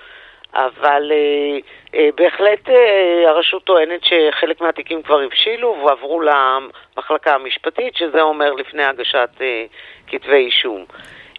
אבל 0.55 1.13
אה, 1.13 1.59
אה, 1.95 2.09
בהחלט 2.15 2.69
אה, 2.69 3.31
הרשות 3.31 3.65
טוענת 3.65 4.01
שחלק 4.05 4.61
מהתיקים 4.61 5.03
כבר 5.03 5.21
הבשילו 5.21 5.77
ועברו 5.87 6.21
למחלקה 6.21 7.35
המשפטית, 7.35 7.97
שזה 7.97 8.23
אומר 8.23 8.53
לפני 8.53 8.85
הגשת 8.85 9.31
אה, 9.41 9.65
כתבי 10.07 10.37
אישום. 10.37 10.85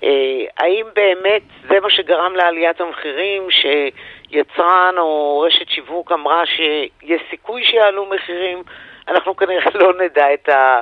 אה, 0.03 0.09
האם 0.57 0.85
באמת 0.95 1.41
זה 1.69 1.79
מה 1.79 1.89
שגרם 1.89 2.35
לעליית 2.35 2.81
המחירים, 2.81 3.47
שיצרן 3.49 4.93
או 4.97 5.39
רשת 5.47 5.69
שיווק 5.69 6.11
אמרה 6.11 6.45
שיש 6.45 7.21
סיכוי 7.29 7.63
שיעלו 7.63 8.05
מחירים? 8.05 8.63
אנחנו 9.07 9.35
כנראה 9.35 9.71
לא 9.73 9.93
נדע 10.03 10.33
את, 10.33 10.49
ה, 10.49 10.81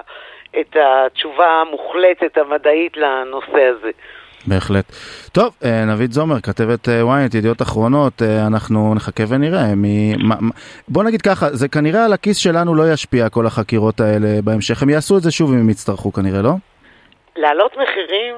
את 0.59 0.75
התשובה 0.79 1.47
המוחלטת 1.47 2.37
המדעית 2.37 2.97
לנושא 2.97 3.63
הזה. 3.63 3.91
בהחלט. 4.47 4.85
טוב, 5.31 5.55
אה, 5.65 5.85
נבית 5.85 6.11
זומר, 6.11 6.35
כתבת 6.43 6.89
אה, 6.89 7.01
ynet, 7.01 7.37
ידיעות 7.37 7.61
אחרונות, 7.61 8.21
אנחנו 8.47 8.95
נחכה 8.95 9.23
ונראה. 9.29 9.75
מ... 9.75 9.83
בוא 10.87 11.03
נגיד 11.03 11.21
ככה, 11.21 11.49
זה 11.49 11.67
כנראה 11.67 12.05
על 12.05 12.13
הכיס 12.13 12.37
שלנו 12.37 12.75
לא 12.75 12.93
ישפיע 12.93 13.29
כל 13.29 13.45
החקירות 13.45 13.99
האלה 13.99 14.41
בהמשך, 14.43 14.83
הם 14.83 14.89
יעשו 14.89 15.17
את 15.17 15.21
זה 15.21 15.31
שוב 15.31 15.51
אם 15.51 15.59
הם 15.59 15.69
יצטרכו 15.69 16.13
כנראה, 16.13 16.41
לא? 16.41 16.53
להעלות 17.35 17.71
מחירים, 17.71 18.35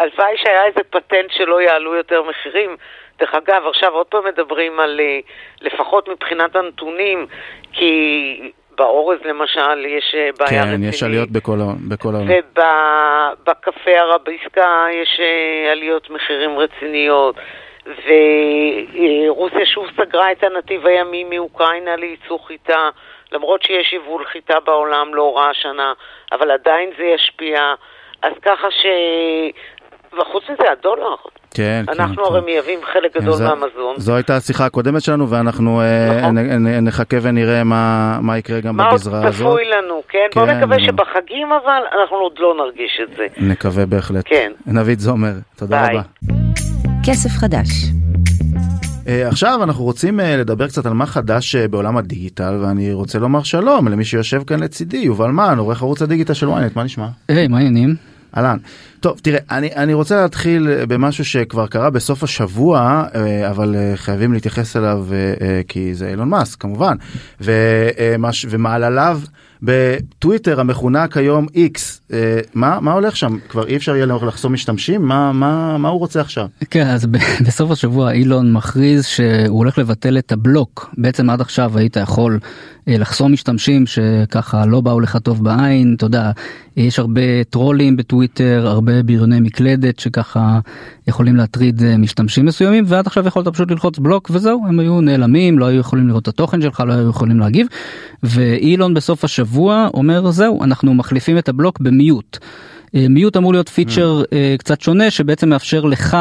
הלוואי 0.00 0.36
שהיה 0.36 0.64
איזה 0.66 0.80
פטנט 0.90 1.30
שלא 1.30 1.62
יעלו 1.62 1.94
יותר 1.94 2.22
מחירים. 2.22 2.76
דרך 3.18 3.34
אגב, 3.34 3.62
עכשיו 3.66 3.92
עוד 3.92 4.06
פעם 4.06 4.24
מדברים 4.24 4.80
על, 4.80 5.00
אה, 5.00 5.18
לפחות 5.60 6.08
מבחינת 6.08 6.56
הנתונים, 6.56 7.26
כי 7.72 8.52
באורז 8.74 9.18
למשל 9.24 9.86
יש 9.86 10.14
אה, 10.14 10.30
בעיה 10.38 10.62
רצינית. 10.62 10.80
כן, 10.80 10.88
יש 10.88 11.02
עליות 11.02 11.30
בכל 11.30 11.58
בכל 11.88 12.14
העולם. 12.14 12.30
ובקפה 12.30 13.98
הרביסקה 14.00 14.86
יש 14.92 15.20
אה, 15.20 15.72
עליות 15.72 16.10
מחירים 16.10 16.58
רציניות. 16.58 17.36
ורוסיה 17.86 19.66
שוב 19.66 19.86
סגרה 19.96 20.32
את 20.32 20.44
הנתיב 20.44 20.86
הימי 20.86 21.24
מאוקראינה 21.24 21.96
לייצוא 21.96 22.38
חיטה, 22.46 22.90
למרות 23.32 23.62
שיש 23.62 23.92
יבול 23.92 24.24
חיטה 24.24 24.60
בעולם 24.60 25.14
לא 25.14 25.36
רע 25.36 25.48
השנה, 25.48 25.92
אבל 26.32 26.50
עדיין 26.50 26.90
זה 26.98 27.04
ישפיע. 27.04 27.74
אז 28.22 28.32
ככה 28.42 28.70
ש... 28.70 28.86
וחוץ 30.12 30.42
מזה, 30.44 30.62
הדולר. 30.78 31.14
כן, 31.54 31.82
כן. 31.86 31.92
אנחנו 31.92 32.16
כן. 32.16 32.22
הרי 32.30 32.40
מייבאים 32.40 32.78
חלק 32.92 33.16
גדול 33.16 33.32
זה- 33.36 33.44
מהמזון. 33.48 33.94
זו 33.96 34.14
הייתה 34.16 34.36
השיחה 34.36 34.66
הקודמת 34.66 35.02
שלנו 35.02 35.28
ואנחנו 35.30 35.80
אה, 35.80 36.18
נכון. 36.20 36.38
נ- 36.38 36.66
נ- 36.68 36.84
נחכה 36.88 37.16
ונראה 37.22 37.64
מה 37.64 38.18
מה 38.22 38.38
יקרה 38.38 38.60
גם 38.60 38.76
מה 38.76 38.84
עוד 38.84 38.92
בגזרה 38.94 39.26
הזאת. 39.28 39.34
צפוי 39.40 39.62
לנו, 39.64 40.02
כן? 40.08 40.18
בואו 40.34 40.46
כן, 40.46 40.56
נקווה 40.58 40.76
נו. 40.76 40.84
שבחגים 40.84 41.48
אבל 41.64 41.82
אנחנו 42.00 42.16
עוד 42.16 42.32
לא 42.38 42.54
נרגיש 42.64 43.00
את 43.02 43.16
זה. 43.16 43.26
נקווה 43.46 43.86
בהחלט. 43.86 44.24
כן. 44.28 44.52
נבית 44.66 45.00
זומר, 45.00 45.32
תודה 45.56 45.82
ביי. 45.82 45.94
רבה. 45.96 46.02
כסף 47.06 47.30
חדש. 47.30 47.66
אה, 49.08 49.28
עכשיו 49.28 49.60
אנחנו 49.62 49.84
רוצים 49.84 50.20
אה, 50.20 50.36
לדבר 50.36 50.66
קצת 50.68 50.86
על 50.86 50.92
מה 50.92 51.06
חדש 51.06 51.56
אה, 51.56 51.68
בעולם 51.68 51.96
הדיגיטל 51.96 52.58
ואני 52.62 52.92
רוצה 52.92 53.18
לומר 53.18 53.42
שלום 53.42 53.88
למי 53.88 54.04
שיושב 54.04 54.42
כאן 54.46 54.60
לצידי 54.62 54.96
יובל 54.96 55.30
מן 55.30 55.58
עורך 55.58 55.82
ערוץ 55.82 56.02
הדיגיטל 56.02 56.34
של 56.34 56.46
ynet 56.48 56.72
מה 56.76 56.84
נשמע? 56.84 57.06
היי, 57.28 57.48
מה 57.48 57.56
העניינים? 57.56 57.94
אהלן. 58.36 58.56
טוב 59.00 59.18
תראה 59.22 59.38
אני 59.50 59.74
אני 59.76 59.94
רוצה 59.94 60.22
להתחיל 60.22 60.68
אה, 60.68 60.86
במשהו 60.86 61.24
שכבר 61.24 61.66
קרה 61.66 61.90
בסוף 61.90 62.22
השבוע 62.22 63.04
אה, 63.14 63.50
אבל 63.50 63.76
אה, 63.76 63.92
חייבים 63.96 64.32
להתייחס 64.32 64.76
אליו 64.76 65.06
כי 65.68 65.94
זה 65.94 66.08
אילון 66.08 66.28
מאסק 66.28 66.60
כמובן. 66.60 66.96
ומעלליו 68.50 69.20
בטוויטר 69.62 70.60
המכונה 70.60 71.08
כיום 71.08 71.46
איקס 71.54 72.00
אה, 72.12 72.40
מה 72.54 72.80
מה 72.80 72.92
הולך 72.92 73.16
שם 73.16 73.36
כבר 73.48 73.66
אי 73.66 73.76
אפשר 73.76 73.96
יהיה 73.96 74.06
לחסום 74.06 74.52
משתמשים 74.52 75.02
מה 75.02 75.32
מה 75.32 75.78
מה 75.78 75.88
הוא 75.88 75.98
רוצה 75.98 76.20
עכשיו 76.20 76.46
כן, 76.70 76.86
אז 76.86 77.06
בסוף 77.46 77.70
השבוע 77.70 78.12
אילון 78.12 78.52
מכריז 78.52 79.06
שהוא 79.06 79.58
הולך 79.58 79.78
לבטל 79.78 80.18
את 80.18 80.32
הבלוק. 80.32 80.94
בעצם 80.98 81.30
עד 81.30 81.40
עכשיו 81.40 81.78
היית 81.78 81.96
יכול 81.96 82.38
אה, 82.88 82.98
לחסום 82.98 83.32
משתמשים 83.32 83.86
שככה 83.86 84.66
לא 84.66 84.80
באו 84.80 85.00
לך 85.00 85.16
טוב 85.16 85.44
בעין, 85.44 85.94
אתה 85.96 86.06
יודע, 86.06 86.30
יש 86.76 86.98
הרבה 86.98 87.44
טרולים 87.50 87.96
בטוויטר, 87.96 88.62
הרבה 88.66 89.02
בריוני 89.02 89.40
מקלדת 89.40 89.98
שככה 89.98 90.60
יכולים 91.08 91.36
להטריד 91.36 91.82
אה, 91.82 91.96
משתמשים 91.96 92.46
מסוימים, 92.46 92.84
ועד 92.86 93.06
עכשיו 93.06 93.26
יכולת 93.26 93.48
פשוט 93.48 93.70
ללחוץ 93.70 93.98
בלוק 93.98 94.30
וזהו, 94.32 94.64
הם 94.68 94.80
היו 94.80 95.00
נעלמים, 95.00 95.58
לא 95.58 95.66
היו 95.66 95.80
יכולים 95.80 96.08
לראות 96.08 96.22
את 96.22 96.28
התוכן 96.28 96.62
שלך, 96.62 96.80
לא 96.86 96.92
היו 96.92 97.08
יכולים 97.08 97.40
להגיב. 97.40 97.66
ואילון 98.22 98.94
בסוף 98.94 99.24
השבוע 99.24 99.49
אומר 99.94 100.30
זהו, 100.30 100.64
אנחנו 100.64 100.94
מחליפים 100.94 101.38
את 101.38 101.48
הבלוק 101.48 101.80
במיוט. 101.80 102.38
אה, 102.94 103.06
מיוט 103.10 103.36
אמור 103.36 103.52
להיות 103.52 103.68
פיצ'ר 103.68 104.22
אה, 104.32 104.54
קצת 104.58 104.80
שונה 104.80 105.10
שבעצם 105.10 105.48
מאפשר 105.48 105.84
לך 105.84 106.16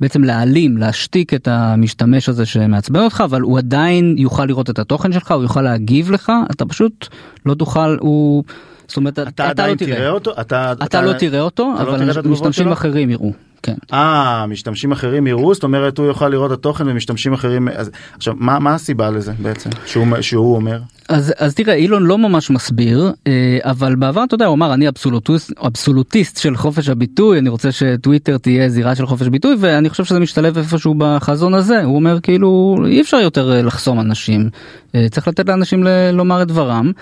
בעצם 0.00 0.24
להעלים 0.24 0.76
להשתיק 0.76 1.34
את 1.34 1.48
המשתמש 1.48 2.28
הזה 2.28 2.46
שמעצבן 2.46 3.00
אותך 3.00 3.22
אבל 3.24 3.40
הוא 3.40 3.58
עדיין 3.58 4.14
יוכל 4.18 4.44
לראות 4.44 4.70
את 4.70 4.78
התוכן 4.78 5.12
שלך 5.12 5.30
הוא 5.30 5.42
יוכל 5.42 5.62
להגיב 5.62 6.10
לך 6.10 6.32
אתה 6.50 6.66
פשוט 6.66 7.08
לא 7.46 7.54
תוכל 7.54 7.96
הוא 8.00 8.44
זאת 8.88 8.96
אומרת 8.96 9.18
אתה 9.18 9.50
תראה 9.78 10.10
אותו 10.10 10.32
אתה 10.40 10.72
אתה 10.72 11.02
לא 11.02 11.12
תראה 11.12 11.40
אותו 11.40 11.72
אתה 11.76 11.82
לא 11.82 11.96
תראה 11.96 11.96
את 11.96 12.00
אבל 12.00 12.10
התגובות 12.10 12.30
משתמשים 12.30 12.64
שלו? 12.64 12.72
אחרים 12.72 13.10
יראו 13.10 13.32
כן. 13.64 13.74
אה, 13.92 14.46
משתמשים 14.46 14.92
אחרים 14.92 15.26
יראו, 15.26 15.54
זאת 15.54 15.62
אומרת 15.62 15.98
הוא 15.98 16.06
יוכל 16.06 16.28
לראות 16.28 16.52
את 16.52 16.58
התוכן 16.58 16.88
ומשתמשים 16.88 17.32
אחרים, 17.32 17.68
אז 17.68 17.90
עכשיו 18.16 18.34
מה, 18.38 18.58
מה 18.58 18.74
הסיבה 18.74 19.10
לזה 19.10 19.32
בעצם, 19.38 19.70
שהוא, 19.86 20.06
שהוא 20.20 20.56
אומר? 20.56 20.80
אז 21.08 21.32
אז 21.38 21.54
תראה 21.54 21.74
אילון 21.74 22.02
לא 22.02 22.18
ממש 22.18 22.50
מסביר 22.50 23.12
אה, 23.26 23.58
אבל 23.62 23.94
בעבר 23.94 24.24
אתה 24.24 24.34
יודע 24.34 24.46
הוא 24.46 24.54
אמר 24.54 24.74
אני 24.74 24.88
אבסולוטיסט 24.88 25.52
אבסולוטיסט 25.66 26.38
של 26.38 26.56
חופש 26.56 26.88
הביטוי 26.88 27.38
אני 27.38 27.48
רוצה 27.48 27.72
שטוויטר 27.72 28.38
תהיה 28.38 28.68
זירה 28.68 28.94
של 28.94 29.06
חופש 29.06 29.28
ביטוי 29.28 29.56
ואני 29.60 29.90
חושב 29.90 30.04
שזה 30.04 30.20
משתלב 30.20 30.58
איפשהו 30.58 30.94
בחזון 30.98 31.54
הזה 31.54 31.82
הוא 31.82 31.96
אומר 31.96 32.20
כאילו 32.20 32.76
אי 32.86 33.00
אפשר 33.00 33.16
יותר 33.16 33.52
אה, 33.52 33.62
לחסום 33.62 34.00
אנשים 34.00 34.48
אה, 34.94 35.06
צריך 35.10 35.28
לתת 35.28 35.48
לאנשים 35.48 35.84
ל- 35.84 36.10
לומר 36.10 36.42
את 36.42 36.48
דברם 36.48 36.92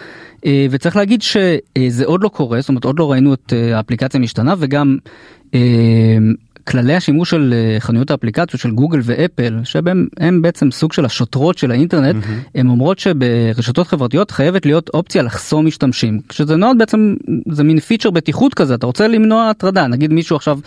וצריך 0.71 0.97
להגיד 0.97 1.23
שזה 1.23 2.05
עוד 2.05 2.23
לא 2.23 2.29
קורה 2.29 2.61
זאת 2.61 2.69
אומרת 2.69 2.85
עוד 2.85 2.99
לא 2.99 3.13
ראינו 3.13 3.35
את 3.35 3.53
האפליקציה 3.75 4.21
משתנה 4.21 4.55
וגם. 4.59 4.97
כללי 6.69 6.95
השימוש 6.95 7.31
של 7.31 7.55
אה, 7.57 7.81
חנויות 7.81 8.11
האפליקציות 8.11 8.61
של 8.61 8.71
גוגל 8.71 9.01
ואפל 9.03 9.61
שהם 9.65 10.07
הם 10.21 10.43
בעצם 10.43 10.71
סוג 10.71 10.93
של 10.93 11.05
השוטרות 11.05 11.59
של 11.59 11.71
האינטרנט 11.71 12.25
הן 12.55 12.69
אומרות 12.69 12.99
שברשתות 12.99 13.87
חברתיות 13.87 14.31
חייבת 14.31 14.67
להיות 14.67 14.89
אופציה 14.89 15.23
לחסום 15.23 15.67
משתמשים 15.67 16.21
שזה 16.33 16.57
נועד 16.57 16.79
בעצם 16.79 17.15
זה 17.49 17.65
מין 17.65 17.81
פיצ'ר 17.81 18.11
בטיחות 18.11 18.55
כזה 18.55 18.75
אתה 18.75 18.87
רוצה 18.87 19.09
למנוע 19.09 19.51
הטרדה 19.51 19.87
נגיד 19.87 20.13
מישהו 20.13 20.37
עכשיו 20.37 20.59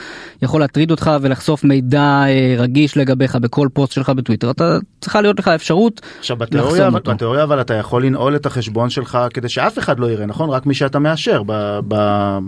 יכול 0.42 0.62
להטריד 0.62 0.92
אותך 0.92 1.12
ולחשוף 1.22 1.64
מידע 1.64 2.24
אה, 2.28 2.56
רגיש 2.58 2.98
לגביך 2.98 3.36
בכל 3.36 3.68
פוסט 3.74 3.94
שלך 3.94 4.10
בטוויטר 4.10 4.52
אתה 4.52 4.78
צריכה 5.02 5.22
להיות 5.22 5.40
לך 5.40 5.48
אפשרות 5.48 6.02
עכשיו 6.20 6.38
בתיאוריה, 6.38 6.82
לחסום 6.82 6.96
אותו. 6.96 7.12
בתיאוריה 7.12 7.44
אבל 7.44 7.62
אתה 7.62 7.74
יכול 7.74 8.06
לנעול 8.06 8.36
את 8.36 8.46
החשבון 8.46 8.90
שלך 8.90 9.18
כדי 9.34 9.50
שאף 9.50 9.80
אחד 9.80 10.00
לא 10.00 10.12
יראה, 10.12 10.26
נכון? 10.26 10.50
רק 10.50 10.66
מי 10.66 10.74
שאתה 10.74 11.00
מאשר, 11.00 11.44
ב, 11.44 11.80
ב, 11.88 11.96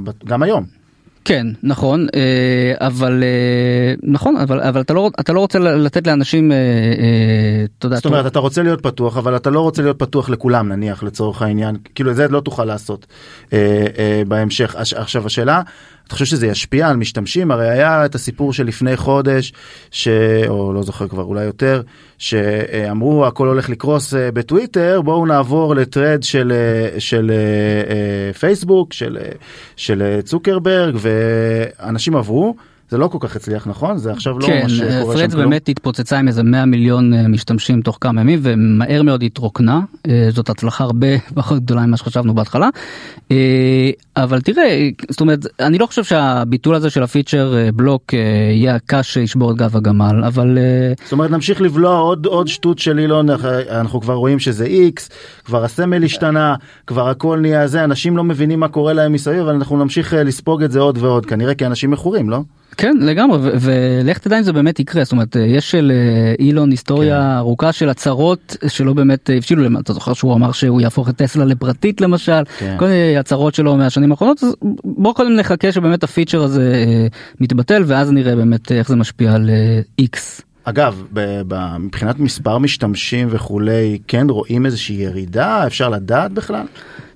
ב, 0.04 0.12
גם 0.26 0.44
היום. 0.44 0.87
כן 1.28 1.48
נכון 1.64 2.08
אה, 2.16 2.88
אבל 2.88 3.24
אה, 3.24 3.94
נכון 4.04 4.36
אבל 4.36 4.62
אבל 4.62 4.82
אתה 4.82 4.94
לא 4.94 5.12
אתה 5.20 5.34
לא 5.34 5.40
רוצה 5.40 5.60
לתת 5.60 6.08
לאנשים 6.08 6.52
אה, 6.52 6.58
אתה 7.78 7.86
יודע, 7.86 7.96
זאת 7.96 8.06
אומרת 8.06 8.26
אתה 8.26 8.40
רוצה 8.40 8.64
להיות 8.64 8.82
פתוח 8.84 9.18
אבל 9.18 9.36
אתה 9.36 9.50
לא 9.50 9.62
רוצה 9.62 9.82
להיות 9.82 10.00
פתוח 10.00 10.30
לכולם 10.30 10.70
נניח 10.70 11.04
לצורך 11.04 11.42
העניין. 11.42 11.76
כאילו 11.96 12.12
את 12.12 12.16
זה 12.16 12.28
לא 12.28 12.40
תוכל 12.40 12.66
לעשות 12.66 13.08
בהמשך. 14.28 14.76
עכשיו 14.76 15.26
השאלה 15.26 15.62
אתה 16.08 16.16
חושב 16.16 16.26
שזה 16.26 16.48
ישפיע 16.48 16.88
על 16.88 16.96
משתמשים? 16.96 17.52
הרי 17.52 17.70
היה 17.70 18.06
את 18.06 18.16
הסיפור 18.16 18.54
שלפני 18.54 18.98
חודש 18.98 19.54
ש... 19.92 20.08
או 20.48 20.74
לא 20.74 20.84
זוכר 20.84 21.08
כבר 21.08 21.24
אולי 21.24 21.44
יותר 21.44 21.82
שאמרו 22.18 23.26
הכל 23.26 23.48
הולך 23.48 23.70
לקרוס 23.70 24.14
אה, 24.14 24.32
בטוויטר 24.32 25.02
בואו 25.02 25.26
נעבור 25.26 25.76
לטרד 25.76 26.24
של 26.24 26.52
אה, 26.52 27.00
של 27.00 27.32
אה, 27.32 28.34
פייסבוק 28.34 28.94
של 28.94 29.18
של 29.76 30.22
צוקרברג 30.24 30.96
ואנשים 31.00 32.16
עברו 32.16 32.56
זה 32.90 32.98
לא 32.98 33.08
כל 33.08 33.18
כך 33.22 33.36
הצליח 33.36 33.68
נכון 33.68 33.98
זה 33.98 34.12
עכשיו 34.12 34.40
לא 34.40 34.48
כן, 34.48 34.62
ממש 34.64 34.82
קורה 34.82 34.92
שם 34.92 35.20
פרדס 35.20 35.34
כלום. 35.34 35.44
באמת 35.44 35.70
התפוצצה 35.70 36.20
עם 36.20 36.28
איזה 36.28 36.44
100 36.44 36.66
מיליון 36.66 37.14
אה, 37.14 37.28
משתמשים 37.28 37.82
תוך 37.82 37.98
כמה 38.02 38.22
ימים 38.22 38.40
ומהר 38.42 39.04
מאוד 39.04 39.24
התרוקנה 39.24 39.82
אה, 40.08 40.28
זאת 40.32 40.50
הצלחה 40.50 40.84
הרבה 40.84 41.08
פחות 41.36 41.60
גדולה 41.60 41.86
ממה 41.86 41.98
שחשבנו 41.98 42.36
בהתחלה 42.36 42.70
אה, 43.32 43.90
אבל 44.18 44.42
תראה 44.42 44.90
זאת 45.10 45.22
אומרת 45.22 45.40
אני 45.60 45.78
לא 45.78 45.86
חושב 45.86 46.04
שהביטול 46.04 46.76
הזה 46.76 46.90
של 46.90 47.04
הפיצ'ר 47.04 47.56
אה, 47.58 47.72
בלוק 47.72 48.14
אה, 48.14 48.20
יהיה 48.52 48.76
הקש 48.76 49.14
שישבור 49.14 49.52
את 49.52 49.58
גב 49.58 49.76
הגמל 49.76 50.24
אבל 50.28 50.58
אה, 50.58 50.94
זאת 51.04 51.12
אומרת 51.12 51.32
נמשיך 51.32 51.62
לבלוע 51.62 51.98
עוד 52.00 52.26
עוד 52.26 52.48
שטות 52.48 52.80
של 52.80 53.00
אילון 53.00 53.28
אנחנו 53.70 54.02
כבר 54.02 54.14
רואים 54.14 54.40
שזה 54.40 54.66
איקס 54.66 55.10
כבר 55.46 55.64
הסמל 55.64 56.04
השתנה 56.04 56.56
כבר 56.88 57.10
הכל 57.10 57.40
נהיה 57.42 57.68
זה 57.68 57.84
אנשים 57.84 58.18
לא 58.18 58.24
מבינים 58.24 58.60
מה 58.60 58.68
קורה 58.68 58.94
להם 58.94 59.14
מסביב 59.14 59.40
אבל 59.40 59.54
אנחנו 59.54 59.78
נמשיך 59.78 60.14
אה, 60.14 60.24
לספוג 60.24 60.64
את 60.64 60.72
זה 60.72 60.80
עוד 60.80 60.98
ועוד 60.98 61.26
כנראה 61.26 61.56
כי 61.56 61.66
אנשים 61.66 61.92
מכורים 61.92 62.30
לא. 62.30 62.42
כן 62.78 62.98
לגמרי 63.00 63.40
ולך 63.42 64.18
תדע 64.18 64.38
אם 64.38 64.44
זה 64.44 64.54
באמת 64.54 64.80
יקרה 64.80 65.04
זאת 65.04 65.12
אומרת 65.12 65.38
אה, 65.38 65.42
יש 65.42 65.72
של 65.72 65.92
אה, 65.96 66.36
אילון 66.40 66.72
היסטוריה 66.72 67.20
כן. 67.20 67.38
ארוכה 67.38 67.72
של 67.72 67.90
הצהרות 67.90 68.58
שלא 68.68 68.94
באמת 68.94 69.30
אה, 69.30 69.36
הבשילו 69.36 69.64
למה 69.64 69.80
אתה 69.80 69.94
זוכר 69.94 70.14
שהוא 70.14 70.34
אמר 70.34 70.52
שהוא 70.52 70.82
יהפוך 70.82 71.10
את 71.10 71.16
טסלה 71.16 71.46
לפרטית 71.46 72.02
למשל 72.02 72.44
כן. 72.60 72.76
כל 72.80 72.86
מיני 72.86 73.18
הצהרות 73.18 73.56
שלו 73.56 73.76
מהשנים 73.78 74.12
האחרונות 74.12 74.44
אז 74.44 74.56
בוא 74.84 75.14
קודם 75.14 75.36
נחכה 75.36 75.72
שבאמת 75.72 76.04
הפיצ'ר 76.04 76.44
הזה 76.44 76.74
אה, 76.76 77.08
מתבטל 77.40 77.84
ואז 77.88 78.12
נראה 78.12 78.36
באמת 78.36 78.72
איך 78.72 78.88
זה 78.88 78.96
משפיע 78.96 79.34
על 79.34 79.50
אה, 79.50 79.82
איקס. 80.00 80.47
אגב 80.70 81.04
מבחינת 81.80 82.20
מספר 82.20 82.58
משתמשים 82.58 83.28
וכולי 83.32 84.00
כן 84.08 84.30
רואים 84.30 84.66
איזושהי 84.66 84.96
ירידה 84.96 85.68
אפשר 85.68 85.90
לדעת 85.90 86.32
בכלל. 86.32 86.66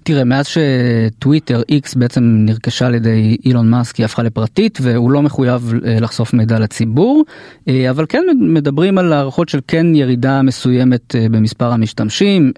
תראה 0.04 0.24
מאז 0.24 0.46
שטוויטר 0.48 1.62
איקס 1.70 1.96
בעצם 1.96 2.24
נרכשה 2.24 2.88
על 2.88 2.96
ידי 2.96 3.38
אילון 3.46 3.70
מאסק 3.70 3.96
היא 3.96 4.06
הפכה 4.06 4.24
לפרטית 4.24 4.78
והוא 4.82 5.12
לא 5.12 5.22
מחויב 5.22 5.74
אה, 5.86 6.00
לחשוף 6.00 6.34
מידע 6.34 6.60
לציבור 6.60 7.24
אה, 7.68 7.90
אבל 7.90 8.06
כן 8.10 8.24
מדברים 8.40 8.98
על 8.98 9.14
הערכות 9.14 9.50
של 9.50 9.60
כן 9.68 9.96
ירידה 9.96 10.42
מסוימת 10.42 11.16
אה, 11.16 11.26
במספר 11.32 11.72
המשתמשים 11.72 12.52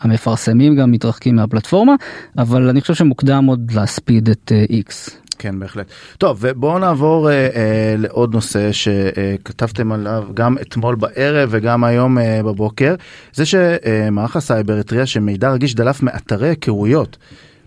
המפרסמים 0.00 0.76
גם 0.76 0.92
מתרחקים 0.92 1.36
מהפלטפורמה 1.36 1.94
אבל 2.38 2.68
אני 2.68 2.80
חושב 2.80 2.94
שמוקדם 2.94 3.44
עוד 3.44 3.72
להספיד 3.74 4.28
את 4.28 4.52
איקס. 4.70 5.20
כן 5.40 5.58
בהחלט. 5.58 5.86
טוב 6.18 6.38
ובואו 6.40 6.78
נעבור 6.78 7.30
אה, 7.30 7.34
אה, 7.34 7.94
לעוד 7.98 8.34
נושא 8.34 8.72
שכתבתם 8.72 9.92
עליו 9.92 10.24
גם 10.34 10.56
אתמול 10.58 10.94
בערב 10.94 11.48
וגם 11.52 11.84
היום 11.84 12.18
אה, 12.18 12.42
בבוקר 12.42 12.94
זה 13.32 13.46
שמערך 13.46 14.36
הסייבר 14.36 14.78
התריע 14.78 15.06
שמידע 15.06 15.50
רגיש 15.50 15.74
דלף 15.74 16.02
מאתרי 16.02 16.48
היכרויות. 16.48 17.16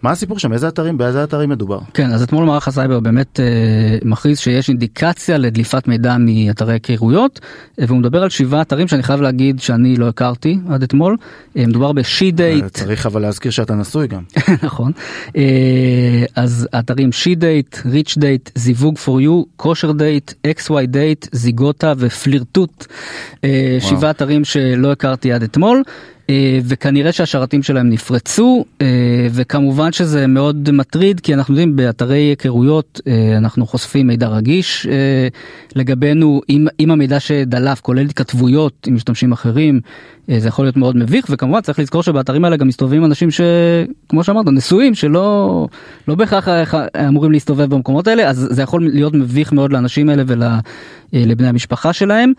מה 0.03 0.11
הסיפור 0.11 0.39
שם 0.39 0.53
איזה 0.53 0.67
אתרים 0.67 0.97
באיזה 0.97 1.23
אתרים 1.23 1.49
מדובר. 1.49 1.79
כן 1.93 2.11
אז 2.11 2.23
אתמול 2.23 2.45
מערך 2.45 2.67
הסייבר 2.67 2.99
באמת 2.99 3.39
אה, 3.39 3.45
מכריז 4.05 4.39
שיש 4.39 4.69
אינדיקציה 4.69 5.37
לדליפת 5.37 5.87
מידע 5.87 6.15
מאתרי 6.19 6.73
היכרויות 6.87 7.39
אה, 7.79 7.85
והוא 7.87 7.99
מדבר 7.99 8.23
על 8.23 8.29
שבעה 8.29 8.61
אתרים 8.61 8.87
שאני 8.87 9.03
חייב 9.03 9.21
להגיד 9.21 9.59
שאני 9.59 9.95
לא 9.95 10.07
הכרתי 10.07 10.59
עד 10.69 10.83
אתמול 10.83 11.17
אה, 11.57 11.67
מדובר 11.67 11.91
בשיט 11.91 12.35
דייט 12.35 12.65
צריך 12.65 13.05
אבל 13.05 13.21
להזכיר 13.21 13.51
שאתה 13.51 13.75
נשוי 13.75 14.07
גם. 14.07 14.21
נכון 14.63 14.91
אה, 15.35 16.23
אז 16.35 16.67
אתרים 16.79 17.11
שיט 17.11 17.39
דייט 17.39 17.77
Rich 17.86 18.17
Date 18.17 18.49
זיווג 18.55 18.97
for 18.97 19.21
you 19.21 19.43
Kosher 19.55 19.91
Date 19.91 20.33
XY 20.47 20.69
Date 20.69 21.27
זיגוטה 21.31 21.93
ופלירטוט 21.97 22.85
אה. 23.43 23.77
שבעה 23.79 24.11
אתרים 24.11 24.45
שלא 24.45 24.91
הכרתי 24.91 25.33
עד 25.33 25.43
אתמול. 25.43 25.83
אה, 26.29 26.59
וכנראה 26.63 27.12
שהשרתים 27.12 27.63
שלהם 27.63 27.89
נפרצו 27.89 28.65
אה, 28.81 29.27
וכמובן 29.31 29.91
שזה 29.91 30.27
מאוד 30.27 30.71
מטריד 30.71 31.19
כי 31.19 31.33
אנחנו 31.33 31.53
יודעים 31.53 31.75
באתרי 31.75 32.19
היכרויות 32.19 33.01
אה, 33.07 33.38
אנחנו 33.38 33.67
חושפים 33.67 34.07
מידע 34.07 34.27
רגיש 34.27 34.88
לגבינו 35.75 36.41
אם, 36.49 36.67
אם 36.79 36.91
המידע 36.91 37.19
שדלף 37.19 37.81
כולל 37.81 38.05
התכתבויות 38.05 38.88
עם 38.88 38.95
משתמשים 38.95 39.31
אחרים 39.31 39.81
זה 40.27 40.47
יכול 40.47 40.65
להיות 40.65 40.77
מאוד 40.77 40.97
מביך 40.97 41.25
וכמובן 41.29 41.62
צריך 41.62 41.79
לזכור 41.79 42.03
שבאתרים 42.03 42.45
האלה 42.45 42.57
גם 42.57 42.67
מסתובבים 42.67 43.05
אנשים 43.05 43.29
שכמו 43.31 44.23
שאמרת 44.23 44.45
נשואים 44.47 44.95
שלא 44.95 45.67
לא 46.07 46.15
בהכרח 46.15 46.47
אמורים 47.07 47.31
להסתובב 47.31 47.69
במקומות 47.69 48.07
האלה 48.07 48.29
אז 48.29 48.47
זה 48.51 48.62
יכול 48.62 48.89
להיות 48.93 49.13
מביך 49.13 49.53
מאוד 49.53 49.73
לאנשים 49.73 50.09
האלה 50.09 50.23
ולבני 51.13 51.47
המשפחה 51.47 51.93
שלהם. 51.93 52.33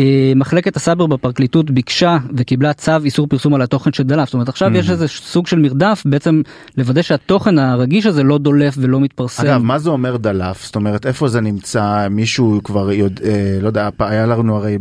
אה, 0.00 0.32
מחלקת 0.36 0.76
הסייבר 0.76 1.06
בפרקליטות 1.06 1.70
ביקשה 1.70 2.18
וקיבלה 2.36 2.72
צו 2.72 2.92
איסור 3.04 3.26
פרסום 3.26 3.54
על 3.54 3.62
התוכן 3.62 3.92
שדלף 3.92 4.24
זאת 4.24 4.34
אומרת 4.34 4.48
עכשיו 4.48 4.76
יש 4.76 4.90
איזה 4.90 5.08
סוג 5.08 5.46
של 5.46 5.58
מרדף 5.58 6.02
בעצם 6.04 6.42
לוודא 6.76 7.02
שהתוכן 7.02 7.58
הרגיש 7.58 8.06
הזה 8.06 8.22
לא 8.22 8.38
דולף 8.38 8.74
ולא 8.78 9.00
מתפרסם. 9.00 9.42
אגב 9.42 9.62
מה 9.62 9.78
זה 9.78 9.90
אומר 9.90 10.16
דלף 10.16 10.64
זאת 10.64 10.76
אומרת 10.76 11.06
איפה 11.06 11.28
זה 11.28 11.40
נמצא 11.40 12.08
מישהו 12.10 12.60
כבר 12.64 12.92
יודע 12.92 13.24
אה, 13.24 13.58
לא 13.60 13.66
יודע 13.66 13.88
היה 13.98 14.26
לנו 14.26 14.56
הרי 14.56 14.78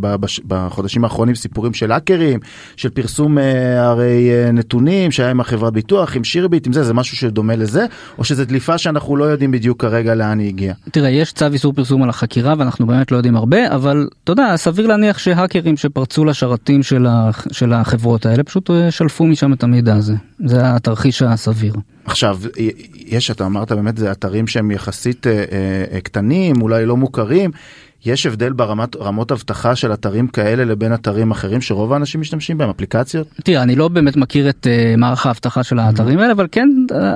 בחודשים 0.47 1.03
האחרונים 1.03 1.35
סיפורים 1.35 1.73
של 1.73 1.91
האקרים 1.91 2.39
של 2.75 2.89
פרסום 2.89 3.37
אה, 3.37 3.87
הרי 3.87 4.29
אה, 4.31 4.51
נתונים 4.51 5.11
שהיה 5.11 5.31
עם 5.31 5.39
החברת 5.39 5.73
ביטוח 5.73 6.15
עם 6.15 6.23
שירביט 6.23 6.67
עם 6.67 6.73
זה 6.73 6.83
זה 6.83 6.93
משהו 6.93 7.17
שדומה 7.17 7.55
לזה 7.55 7.85
או 8.17 8.23
שזה 8.23 8.45
דליפה 8.45 8.77
שאנחנו 8.77 9.15
לא 9.15 9.23
יודעים 9.23 9.51
בדיוק 9.51 9.81
כרגע 9.81 10.15
לאן 10.15 10.39
היא 10.39 10.47
הגיעה. 10.47 10.75
תראה 10.91 11.09
יש 11.09 11.33
צו 11.33 11.45
איסור 11.53 11.73
פרסום 11.73 12.03
על 12.03 12.09
החקירה 12.09 12.53
ואנחנו 12.57 12.87
באמת 12.87 13.11
לא 13.11 13.17
יודעים 13.17 13.35
הרבה 13.35 13.75
אבל 13.75 14.07
אתה 14.23 14.31
יודע 14.31 14.53
סביר 14.55 14.87
להניח 14.87 15.17
שהאקרים 15.17 15.77
שפרצו 15.77 16.25
לשרתים 16.25 16.83
של, 16.83 17.05
ה, 17.05 17.29
של 17.51 17.73
החברות 17.73 18.25
האלה 18.25 18.43
פשוט 18.43 18.71
אה, 18.71 18.91
שלפו 18.91 19.25
משם 19.25 19.53
את 19.53 19.63
המידע 19.63 19.95
הזה 19.95 20.13
זה 20.45 20.75
התרחיש 20.75 21.21
הסביר. 21.21 21.73
עכשיו 22.05 22.39
יש 22.95 23.31
אתה 23.31 23.45
אמרת 23.45 23.71
באמת 23.71 23.97
זה 23.97 24.11
אתרים 24.11 24.47
שהם 24.47 24.71
יחסית 24.71 25.27
אה, 25.27 25.43
אה, 25.91 26.01
קטנים 26.01 26.61
אולי 26.61 26.85
לא 26.85 26.97
מוכרים. 26.97 27.51
יש 28.07 28.25
הבדל 28.25 28.53
ברמת 28.53 28.95
רמות 28.95 29.31
אבטחה 29.31 29.75
של 29.75 29.93
אתרים 29.93 30.27
כאלה 30.27 30.65
לבין 30.65 30.93
אתרים 30.93 31.31
אחרים 31.31 31.61
שרוב 31.61 31.93
האנשים 31.93 32.21
משתמשים 32.21 32.57
בהם 32.57 32.69
אפליקציות. 32.69 33.27
תראה 33.43 33.61
אני 33.63 33.75
לא 33.75 33.87
באמת 33.87 34.17
מכיר 34.17 34.49
את 34.49 34.67
uh, 34.67 34.97
מערך 34.97 35.25
האבטחה 35.25 35.63
של 35.63 35.79
האתרים 35.79 36.19
האלה 36.19 36.31
אבל 36.31 36.47
כן 36.51 36.69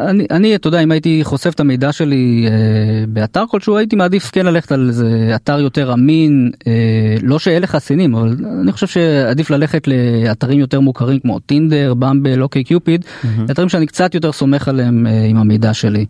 אני 0.08 0.26
אני 0.32 0.56
אתה 0.56 0.68
יודע 0.68 0.80
אם 0.80 0.92
הייתי 0.92 1.20
חושף 1.24 1.54
את 1.56 1.60
המידע 1.60 1.92
שלי 1.92 2.48
uh, 2.48 3.10
באתר 3.10 3.44
כלשהו 3.50 3.78
הייתי 3.78 3.96
מעדיף 3.96 4.30
כן 4.32 4.46
ללכת 4.46 4.72
על 4.72 4.88
איזה 4.88 5.32
אתר 5.36 5.60
יותר 5.60 5.94
אמין 5.94 6.52
uh, 6.54 6.68
לא 7.24 7.40
שאלה 7.40 7.68
חסינים 7.68 8.16
אבל 8.16 8.36
אני 8.62 8.72
חושב 8.72 8.88
שעדיף 8.88 9.50
ללכת 9.50 9.88
לאתרים 9.88 10.60
יותר 10.60 10.80
מוכרים 10.80 11.20
כמו 11.20 11.40
טינדר 11.40 11.94
במבל 11.94 12.42
אוקיי 12.42 12.64
קיופיד 12.64 13.06
אתרים 13.52 13.70
שאני 13.70 13.88
קצת 13.88 14.16
יותר 14.16 14.32
סומך 14.32 14.68
עליהם 14.68 15.08
uh, 15.08 15.30
עם 15.30 15.38
המידע 15.38 15.74
שלי. 15.74 16.06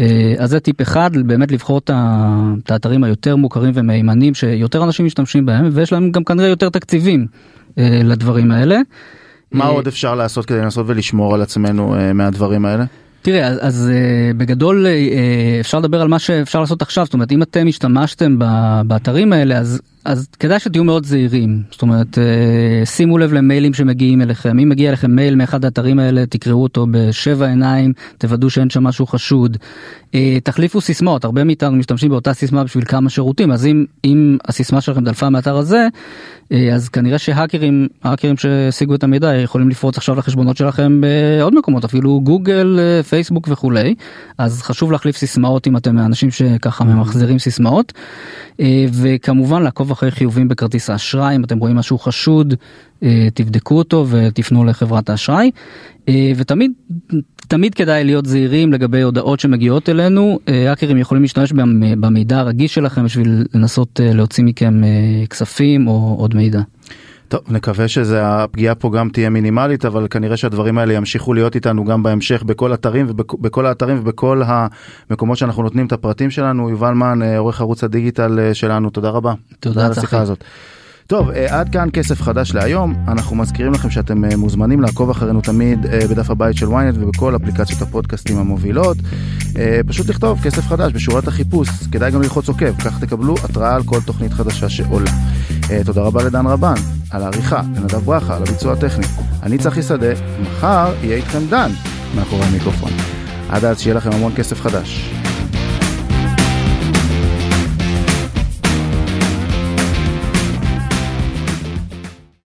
אה, 0.00 0.34
אז 0.38 0.50
זה 0.50 0.60
טיפ 0.60 0.82
אחד 0.82 1.10
באמת 1.26 1.52
לבחור 1.52 1.78
את 1.78 2.70
האתרים 2.70 3.04
היותר 3.04 3.36
מוכרים 3.36 3.72
ומהימנים 3.74 4.34
שיותר 4.34 4.84
אנשים 4.84 5.06
משתמשים 5.06 5.46
בהם 5.46 5.68
ויש 5.72 5.92
להם 5.92 6.10
גם 6.10 6.24
כנראה 6.24 6.48
יותר 6.48 6.68
תקציבים 6.68 7.26
אה, 7.78 8.00
לדברים 8.04 8.50
האלה. 8.50 8.78
מה 9.52 9.64
אה, 9.64 9.70
עוד 9.70 9.86
אפשר 9.86 10.14
לעשות 10.14 10.46
כדי 10.46 10.58
לנסות 10.58 10.86
ולשמור 10.88 11.34
על 11.34 11.42
עצמנו 11.42 11.94
מהדברים 12.14 12.64
האלה? 12.64 12.84
תראה 13.22 13.46
אז, 13.46 13.58
אז 13.60 13.90
uh, 13.90 14.36
בגדול 14.36 14.86
uh, 14.86 15.60
אפשר 15.60 15.78
לדבר 15.78 16.00
על 16.00 16.08
מה 16.08 16.18
שאפשר 16.18 16.60
לעשות 16.60 16.82
עכשיו 16.82 17.04
זאת 17.04 17.14
אומרת 17.14 17.32
אם 17.32 17.42
אתם 17.42 17.66
השתמשתם 17.68 18.38
באתרים 18.86 19.32
האלה 19.32 19.58
אז 19.58 19.80
אז 20.04 20.28
כדאי 20.40 20.58
שתהיו 20.58 20.84
מאוד 20.84 21.06
זהירים. 21.06 21.62
זאת 21.70 21.82
אומרת 21.82 22.18
uh, 22.18 22.86
שימו 22.86 23.18
לב 23.18 23.32
למיילים 23.32 23.74
שמגיעים 23.74 24.22
אליכם. 24.22 24.58
אם 24.58 24.68
מגיע 24.68 24.88
אליכם 24.88 25.10
מייל 25.10 25.34
מאחד 25.34 25.64
האתרים 25.64 25.98
האלה 25.98 26.26
תקראו 26.26 26.62
אותו 26.62 26.86
בשבע 26.90 27.46
עיניים 27.46 27.92
תוודאו 28.18 28.50
שאין 28.50 28.70
שם 28.70 28.84
משהו 28.84 29.06
חשוד. 29.06 29.56
Uh, 30.06 30.16
תחליפו 30.44 30.80
סיסמאות. 30.80 31.24
הרבה 31.24 31.44
מאיתנו 31.44 31.76
משתמשים 31.76 32.10
באותה 32.10 32.34
סיסמה 32.34 32.64
בשביל 32.64 32.84
כמה 32.84 33.10
שירותים. 33.10 33.52
אז 33.52 33.66
אם 33.66 33.84
אם 34.04 34.38
הסיסמה 34.44 34.80
שלכם 34.80 35.04
דלפה 35.04 35.30
מהאתר 35.30 35.56
הזה 35.56 35.88
uh, 36.52 36.56
אז 36.74 36.88
כנראה 36.88 37.18
שהאקרים 37.18 37.88
האקרים 38.02 38.36
שהשיגו 38.36 38.94
את 38.94 39.04
המידע 39.04 39.34
יכולים 39.34 39.68
לפרוץ 39.68 39.96
עכשיו 39.96 40.14
לחשבונות 40.14 40.56
שלכם 40.56 41.00
בעוד 41.00 41.54
מקומות 41.54 41.84
אפילו 41.84 42.20
גוגל 42.20 42.78
אה, 42.78 43.02
פייסבוק 43.02 43.48
וכולי. 43.50 43.94
אז 44.38 44.62
חשוב 44.62 44.92
להחליף 44.92 45.16
סיסמאות 45.16 45.66
אם 45.66 45.76
אתם 45.76 45.98
האנשים 45.98 46.30
שככה 46.30 46.84
ממחזרים 46.84 47.38
סיסמאות. 47.38 47.92
אה, 48.60 48.84
וכמובן 48.92 49.62
לעקוב 49.62 49.90
אחרי 50.00 50.10
חיובים 50.10 50.48
בכרטיס 50.48 50.90
האשראי 50.90 51.36
אם 51.36 51.44
אתם 51.44 51.58
רואים 51.58 51.76
משהו 51.76 51.98
חשוד 51.98 52.54
אה, 53.02 53.28
תבדקו 53.34 53.78
אותו 53.78 54.06
ותפנו 54.08 54.64
לחברת 54.64 55.10
האשראי 55.10 55.50
אה, 56.08 56.32
ותמיד 56.36 56.72
תמיד 57.48 57.74
כדאי 57.74 58.04
להיות 58.04 58.26
זהירים 58.26 58.72
לגבי 58.72 59.02
הודעות 59.02 59.40
שמגיעות 59.40 59.88
אלינו 59.88 60.38
אה, 60.48 60.70
האקרים 60.70 60.98
יכולים 60.98 61.22
להשתמש 61.22 61.52
במ- 61.52 62.00
במידע 62.00 62.38
הרגיש 62.38 62.74
שלכם 62.74 63.04
בשביל 63.04 63.44
לנסות 63.54 64.00
להוציא 64.02 64.44
מכם 64.44 64.82
כספים 65.30 65.88
או 65.88 66.16
עוד 66.18 66.34
מידע. 66.34 66.60
טוב 67.30 67.40
נקווה 67.48 67.88
שזה 67.88 68.26
הפגיעה 68.26 68.74
פה 68.74 68.90
גם 68.90 69.08
תהיה 69.08 69.30
מינימלית 69.30 69.84
אבל 69.84 70.06
כנראה 70.10 70.36
שהדברים 70.36 70.78
האלה 70.78 70.94
ימשיכו 70.94 71.34
להיות 71.34 71.54
איתנו 71.54 71.84
גם 71.84 72.02
בהמשך 72.02 72.42
בכל 72.42 72.74
אתרים 72.74 73.06
ובכל 73.08 73.66
האתרים 73.66 73.98
ובכל 74.00 74.42
המקומות 74.46 75.38
שאנחנו 75.38 75.62
נותנים 75.62 75.86
את 75.86 75.92
הפרטים 75.92 76.30
שלנו 76.30 76.70
יובל 76.70 76.92
מן 76.92 77.22
אה, 77.22 77.38
עורך 77.38 77.60
ערוץ 77.60 77.84
הדיגיטל 77.84 78.38
אה, 78.40 78.54
שלנו 78.54 78.90
תודה 78.90 79.10
רבה. 79.10 79.34
תודה, 79.60 79.90
צחי. 79.90 80.16
טוב, 81.10 81.30
עד 81.30 81.68
כאן 81.68 81.88
כסף 81.92 82.22
חדש 82.22 82.54
להיום. 82.54 82.94
אנחנו 83.08 83.36
מזכירים 83.36 83.72
לכם 83.72 83.90
שאתם 83.90 84.24
מוזמנים 84.38 84.80
לעקוב 84.80 85.10
אחרינו 85.10 85.40
תמיד 85.40 85.86
בדף 86.10 86.30
הבית 86.30 86.56
של 86.56 86.66
ynet 86.66 86.94
ובכל 86.94 87.36
אפליקציות 87.36 87.82
הפודקאסטים 87.82 88.38
המובילות. 88.38 88.96
פשוט 89.86 90.08
לכתוב 90.08 90.40
כסף 90.42 90.66
חדש 90.66 90.92
בשורת 90.92 91.28
החיפוש, 91.28 91.68
כדאי 91.92 92.10
גם 92.10 92.22
ללחוץ 92.22 92.48
עוקב, 92.48 92.80
כך 92.80 93.00
תקבלו 93.00 93.34
התראה 93.44 93.74
על 93.74 93.82
כל 93.82 94.00
תוכנית 94.00 94.32
חדשה 94.32 94.68
שעולה. 94.68 95.10
תודה 95.84 96.00
רבה 96.00 96.24
לדן 96.24 96.46
רבן, 96.46 96.74
על 97.10 97.22
העריכה, 97.22 97.62
לנדב 97.76 97.98
ברכה, 97.98 98.36
על 98.36 98.42
הביצוע 98.42 98.72
הטכני. 98.72 99.06
אני 99.42 99.58
צחי 99.58 99.82
שדה, 99.82 100.12
מחר 100.42 100.92
יהיה 101.02 101.16
איתכם 101.16 101.46
דן 101.50 101.70
מאחורי 102.16 102.44
המיקרופון. 102.44 102.90
עד 103.48 103.64
אז 103.64 103.80
שיהיה 103.80 103.96
לכם 103.96 104.10
המון 104.12 104.32
כסף 104.36 104.60
חדש. 104.60 105.10